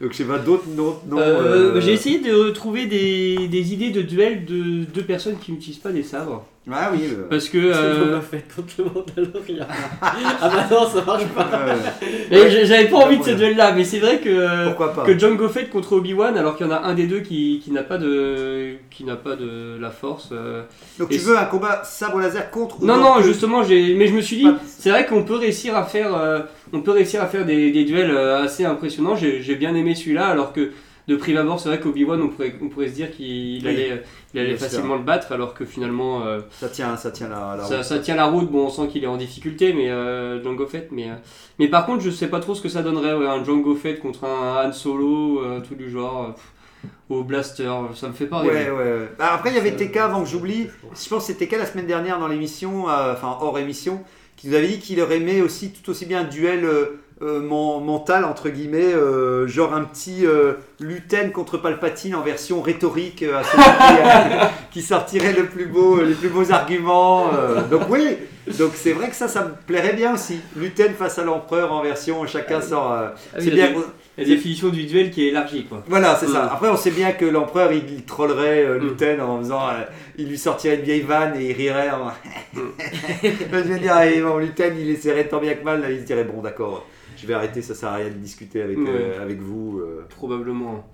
[0.00, 0.98] Donc je sais pas, d'autres noms.
[1.06, 5.38] non, Euh, euh, J'ai essayé de trouver des, des idées de duel de deux personnes
[5.38, 6.44] qui n'utilisent pas des sabres.
[6.70, 7.00] Ah oui.
[7.10, 7.72] euh, Parce que.
[7.72, 9.66] C'est euh, Boba Fett contre le Mandalorian.
[10.00, 10.14] ah
[10.48, 11.48] bah non, ça marche pas.
[11.52, 13.34] euh, j'- J'avais pas envie de ce Ouais.
[13.36, 14.66] duel-là, mais c'est vrai que.
[14.68, 17.18] pourquoi pas Que Jango Fett contre Obi-Wan, alors qu'il y en a un des deux
[17.20, 20.28] qui, qui n'a pas de qui n'a pas de la force.
[20.30, 20.62] euh.
[21.00, 24.14] Donc Et tu veux un combat sabre laser contre Non non, justement, j'ai mais je
[24.14, 26.40] me suis dit, c'est vrai qu'on peut réussir à faire euh,
[26.72, 29.16] on peut réussir à faire des, des duels euh, assez impressionnants.
[29.16, 30.70] J'ai j'ai bien aimé celui-là, alors que
[31.08, 33.68] de prime abord, c'est vrai qu'Obi-Wan, on pourrait on pourrait se dire qu'il Oui.
[33.68, 34.02] allait
[34.34, 37.82] il allait facilement le battre, alors que finalement euh, Ça tient, ça tient la, route.
[37.82, 38.50] ça tient la route.
[38.50, 41.14] Bon, on sent qu'il est en difficulté, mais euh, Jango Fett, mais euh,
[41.58, 44.00] mais par contre, je sais pas trop ce que ça donnerait ouais, un Jango Fett
[44.00, 46.34] contre un Han Solo, euh, tout du genre.
[46.34, 46.44] pff,
[47.10, 48.70] au blaster, ça me fait pas rêver.
[48.70, 49.08] Ouais, ouais.
[49.18, 50.68] Bah, après, il y avait TK avant que j'oublie.
[50.94, 54.02] Je pense que c'était TK la semaine dernière dans l'émission, enfin hors émission,
[54.36, 56.66] qui nous avait dit qu'il aurait aimé aussi tout aussi bien un duel
[57.22, 62.60] euh, mon- mental, entre guillemets, euh, genre un petit euh, Luten contre Palpatine en version
[62.62, 64.46] rhétorique, euh, à celui qui,
[64.80, 67.30] qui sortirait le plus beau, les plus beaux arguments.
[67.70, 68.16] donc oui,
[68.58, 70.40] donc c'est vrai que ça, ça me plairait bien aussi.
[70.56, 72.92] Luten face à l'empereur en version, chacun sort.
[72.92, 73.82] euh, Ah c'est la bien.
[74.18, 75.82] La définition du duel qui est élargie, quoi.
[75.88, 76.42] Voilà, c'est ça.
[76.42, 76.48] Mm.
[76.52, 78.82] Après, on sait bien que l'empereur, il, il trollerait euh, Mm.
[78.82, 79.68] Luten en faisant.
[79.68, 79.84] euh,
[80.18, 82.10] il lui sortirait une vieille vanne et il rirait en.
[83.22, 83.94] Je veux dire,
[84.38, 86.86] Luten, il essaierait tant bien que mal, là, il se dirait bon, d'accord,
[87.22, 88.84] je vais arrêter, ça sert à rien de discuter avec, Ouais.
[88.88, 89.78] euh, avec vous.
[89.80, 90.04] euh.
[90.10, 90.84] Probablement.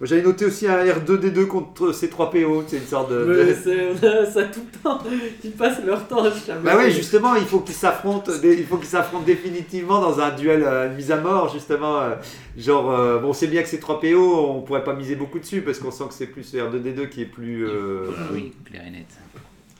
[0.00, 3.24] J'avais noté aussi un R2D2 contre C3PO, c'est une sorte de.
[3.24, 5.00] Mais de- c'est ça tout le temps.
[5.42, 6.52] Ils passent leur temps à se.
[6.62, 10.62] Bah ouais, justement, il faut qu'ils s'affrontent, il faut qu'ils s'affrontent définitivement dans un duel
[10.64, 11.98] euh, mise à mort, justement.
[11.98, 12.14] euh,
[12.56, 15.80] genre, euh, bon, c'est bien que c'est 3PO, on pourrait pas miser beaucoup dessus parce
[15.80, 17.66] qu'on sent que c'est plus R2D2 qui est plus.
[17.66, 19.06] euh, Ah oui, clair et net.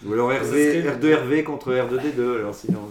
[0.04, 2.80] Ou alors Ça RV, serait- R2RV contre R2D2, alors sinon.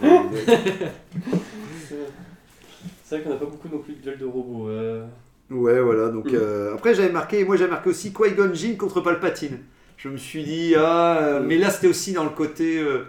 [3.08, 4.68] C'est vrai qu'on n'a pas beaucoup non plus de duel de robots.
[4.68, 5.02] euh.
[5.50, 6.26] ouais, voilà, donc.
[6.26, 6.34] Mm.
[6.34, 9.60] euh, après, j'avais marqué, moi j'avais marqué aussi Qui-Gon Jinn contre Palpatine.
[9.96, 12.78] Je me suis dit, ah, euh, mais là c'était aussi dans le côté.
[12.78, 13.04] euh,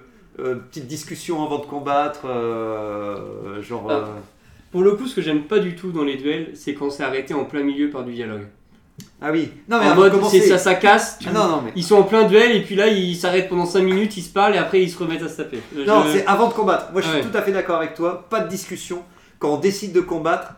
[0.71, 2.21] petite discussion avant de combattre,
[3.61, 3.87] genre.
[3.91, 4.05] Ah.
[4.71, 7.03] Pour le coup, ce que j'aime pas du tout dans les duels, c'est quand c'est
[7.03, 8.43] arrêté en plein milieu par du dialogue.
[9.21, 11.19] Ah oui, non mais en mode, commencer- ça, ça casse.
[11.27, 11.71] Ah non, non, mais.
[11.75, 14.31] Ils sont en plein duel et puis là, ils s'arrêtent pendant 5 minutes, ils se
[14.31, 15.59] parlent et après ils se remettent à se taper.
[15.75, 16.91] Non, je- c'est avant de combattre.
[16.93, 17.23] Moi, je suis Ouais.
[17.23, 18.25] tout à fait d'accord avec toi.
[18.29, 19.03] Pas de discussion.
[19.39, 20.53] Quand on décide de combattre,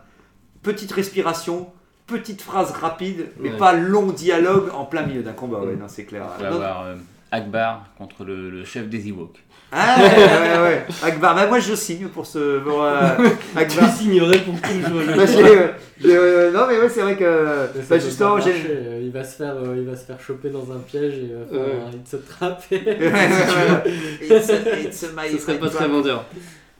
[0.62, 1.68] petite respiration,
[2.06, 3.56] petite phrase rapide, mais Ouais.
[3.56, 5.60] pas long dialogue en plein milieu d'un combat.
[5.60, 6.24] Ouais, non, c'est clair.
[6.38, 6.94] On va avoir euh,
[7.30, 9.38] Akbar contre le, le chef des Ewoks.
[9.74, 10.84] Ah ouais, ouais, ouais.
[11.02, 12.58] Akbar, bah, moi je signe pour ce.
[12.58, 12.98] Pour, euh,
[13.54, 13.90] Tu Akbar.
[13.96, 15.12] signerais pour tout le jeu.
[15.16, 15.68] Bah, euh,
[16.04, 17.68] euh, non, mais ouais, c'est vrai que.
[17.88, 20.78] Bah, justement, euh, Il va se faire, euh, il va se faire choper dans un
[20.80, 22.82] piège et il va se trapper.
[22.84, 23.92] Ouais, ouais, ouais.
[24.38, 25.90] It's a- it's my- Ce serait pas très trap.
[25.90, 26.24] vendeur.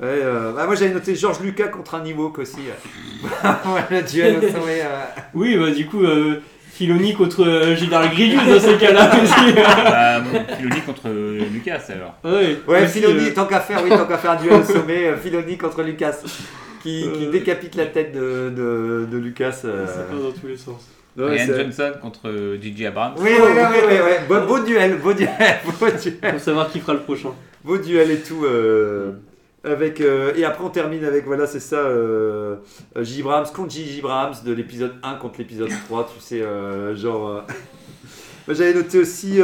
[0.02, 2.58] Ouais, euh, bah, moi j'avais noté George Lucas contre un Ewok aussi.
[3.22, 4.80] ouais, le duel au sommet.
[4.82, 5.04] euh.
[5.32, 6.40] Oui, bah du coup, euh,
[6.72, 9.52] Filoni contre euh, Gilles Grievous dans ces cas-là aussi.
[9.54, 10.22] bah,
[10.58, 12.16] Filoni contre euh, Lucas alors.
[12.24, 14.64] ouais, Ouais, aussi, Filoni, euh, tant qu'à faire, oui, tant qu'à faire un duel au
[14.64, 16.16] sommet, euh, Filoni contre Lucas,
[16.82, 19.60] qui, qui décapite la tête de, de, de Lucas.
[19.66, 19.86] euh.
[19.86, 20.88] Ça part dans tous les sens.
[21.16, 23.14] Ouais, Ryan Johnson contre Gigi Abrams.
[23.18, 24.12] Oui, oui, oui, oui, oui, oui.
[24.28, 25.28] Beau, beau duel, beau duel,
[25.80, 27.28] beau duel, Pour savoir qui fera le prochain.
[27.62, 28.44] beau duel et tout.
[28.46, 29.12] euh,
[29.64, 32.56] avec, euh, et après, on termine avec, voilà, c'est ça, euh,
[32.96, 33.22] euh, J.
[33.22, 34.00] Brahms contre J.J.
[34.00, 37.44] Brahms de l'épisode 1 contre l'épisode 3, tu sais, euh, genre.
[38.48, 39.38] Moi, j'avais noté aussi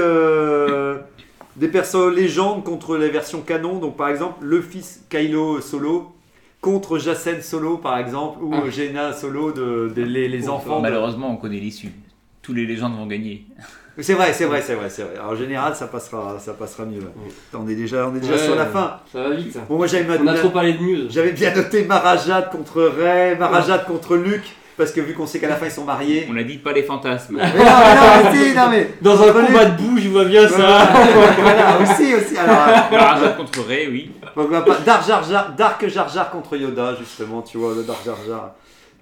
[1.57, 3.79] des persos légendes contre les versions canon.
[3.79, 6.13] Donc, par exemple, le fils Kylo Solo
[6.61, 8.69] contre Jacen Solo, par exemple, ou Ah.
[8.71, 10.79] Jaina Solo, de, de- les, les enfants.
[10.79, 11.93] de- Malheureusement, on connaît l'issue.
[12.43, 13.45] Tous les légendes vont gagner.
[14.01, 15.15] C'est vrai, c'est vrai, c'est vrai, c'est vrai.
[15.19, 17.03] Alors, en général, ça passera, ça passera mieux.
[17.53, 19.01] On est déjà, on est déjà Ouais, sur la fin.
[19.13, 19.59] Ça va vite.
[19.69, 21.07] Bon, moi, j'avais On a bien- trop parlé de news.
[21.11, 25.49] j'avais bien noté Marajat contre Ray, Marajat contre Luke, parce que vu qu'on sait qu'à
[25.49, 26.29] la fin ils sont mariés.
[26.31, 27.39] On a dit pas les fantasmes.
[27.39, 28.91] Mais non, mais non, mais si, non, mais.
[29.03, 30.89] Dans un combat de boue, je vois bien ça.
[31.41, 32.37] Voilà, aussi, aussi.
[32.37, 32.57] Alors,
[32.93, 34.13] Marajat contre Ray, oui.
[34.35, 38.05] Pourquoi pas Dark Jar Jar, Dark Jar Jar contre Yoda, justement, tu vois, le Dark
[38.05, 38.51] Jar Jar.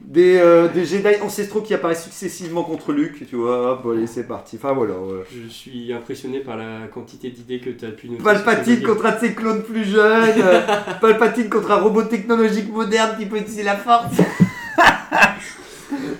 [0.00, 4.24] Des, euh, des Jedi ancestraux qui apparaissent successivement contre Luke, tu vois, hop, allez, c'est
[4.28, 4.56] parti.
[4.56, 4.92] Enfin voilà.
[4.94, 5.24] ouais.
[5.34, 8.22] Je suis impressionné par la quantité d'idées que tu as pu noter.
[8.22, 10.60] Palpatine contre un de ses clones plus jeunes, euh,
[11.00, 14.12] Palpatine contre un robot technologique moderne qui peut utiliser la force.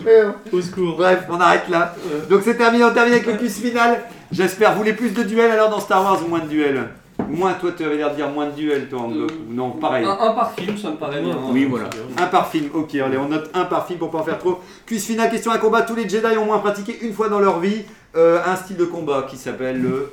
[0.07, 0.97] Euh, Au secours.
[0.97, 1.97] Bref, on arrête là.
[2.31, 4.05] Donc c'est terminé, on termine avec le quiz final.
[4.31, 6.89] J'espère, vous voulez plus de duels alors dans Star Wars ou moins de duels
[7.29, 9.23] Moins, toi tu avais l'air de dire moins de duels, toi, Anglo.
[9.25, 10.05] Euh, Ou Non, pareil.
[10.05, 11.37] Un, un par film, ça me paraît bien.
[11.51, 11.89] Oui, voilà.
[12.19, 14.61] Un par film, ok, allez, on note un par film pour pas en faire trop.
[14.87, 15.83] Quiz final, question à combat.
[15.83, 17.83] Tous les Jedi ont au moins pratiqué une fois dans leur vie
[18.17, 20.11] euh, un style de combat qui s'appelle le.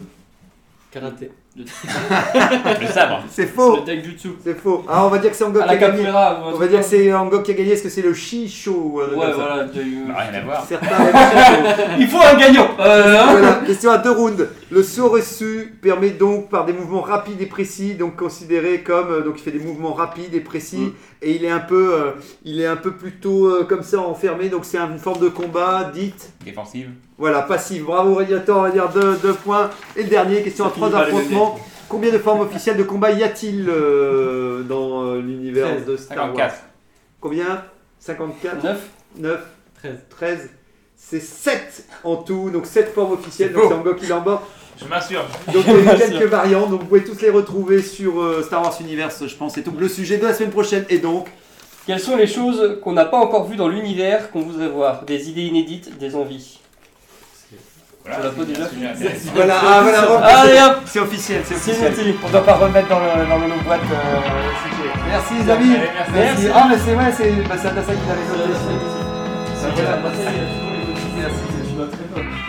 [0.92, 1.32] Karaté.
[1.56, 3.24] Le sabre.
[3.30, 4.30] C'est faux, Le Taijutsu.
[4.44, 4.84] c'est faux.
[4.88, 6.08] Ah, on va dire que c'est Angok qui a gagné.
[6.10, 7.72] On va dire que c'est Angok qui a gagné.
[7.74, 9.16] Est-ce que c'est le Shisho ça.
[9.18, 9.64] Ouais, voilà.
[9.66, 10.68] Bah, rien à voir.
[12.00, 12.68] Il faut un gagnant.
[12.80, 14.48] Euh, hein Voilà, question à deux rounds.
[14.72, 19.22] Le saut reçu permet donc par des mouvements rapides et précis, donc considéré comme euh,
[19.22, 20.92] donc il fait des mouvements rapides et précis Mm.
[21.22, 22.12] et il est un peu euh,
[22.44, 25.92] il est un peu plutôt euh, comme ça enfermé donc c'est une forme de combat
[25.94, 26.90] dite Défensive.
[27.18, 27.86] voilà passive.
[27.86, 29.70] Bravo Radiator, on va dire deux, deux points.
[29.96, 31.36] Et le dernier question Ça à trois finit
[31.90, 36.36] Combien de formes officielles de combat y a-t-il euh, dans euh, l'univers de Star Wars
[36.36, 36.56] 54.
[37.20, 37.64] Combien?
[38.00, 38.90] 54 Neuf.
[39.18, 39.40] 9
[39.76, 40.00] 13.
[40.10, 40.50] 13
[40.96, 44.44] c'est 7 en tout, donc 7 formes officielles, donc c'est Angok qui l'emporte.
[44.82, 45.24] Je m'assure.
[45.54, 48.42] Donc il y a eu quelques variantes, donc vous pouvez tous les retrouver sur euh,
[48.42, 49.56] Star Wars Universe, je pense.
[49.58, 50.86] Le sujet de la semaine prochaine.
[50.90, 51.28] Et donc,
[51.86, 55.04] Quelles sont les choses qu'on n'a pas encore vues dans l'univers qu'on voudrait voir?
[55.04, 56.60] Des idées inédites, des envies?
[58.06, 58.66] Voilà, c'est déjà.
[59.34, 60.02] Voilà, ah, voilà,
[60.42, 62.16] Allez hop c'est officiel, c'est officiel.
[62.24, 63.80] On doit pas remettre dans le, dans le boîte.
[63.92, 64.20] euh,
[65.08, 65.76] merci les amis.
[65.76, 65.90] Allez,
[66.26, 66.48] merci.
[66.54, 68.52] Ah mais c'est vrai, c'est bah, c'est Adassa qui l'avait noté.
[69.76, 70.00] Voilà.
[71.18, 72.44] Merci.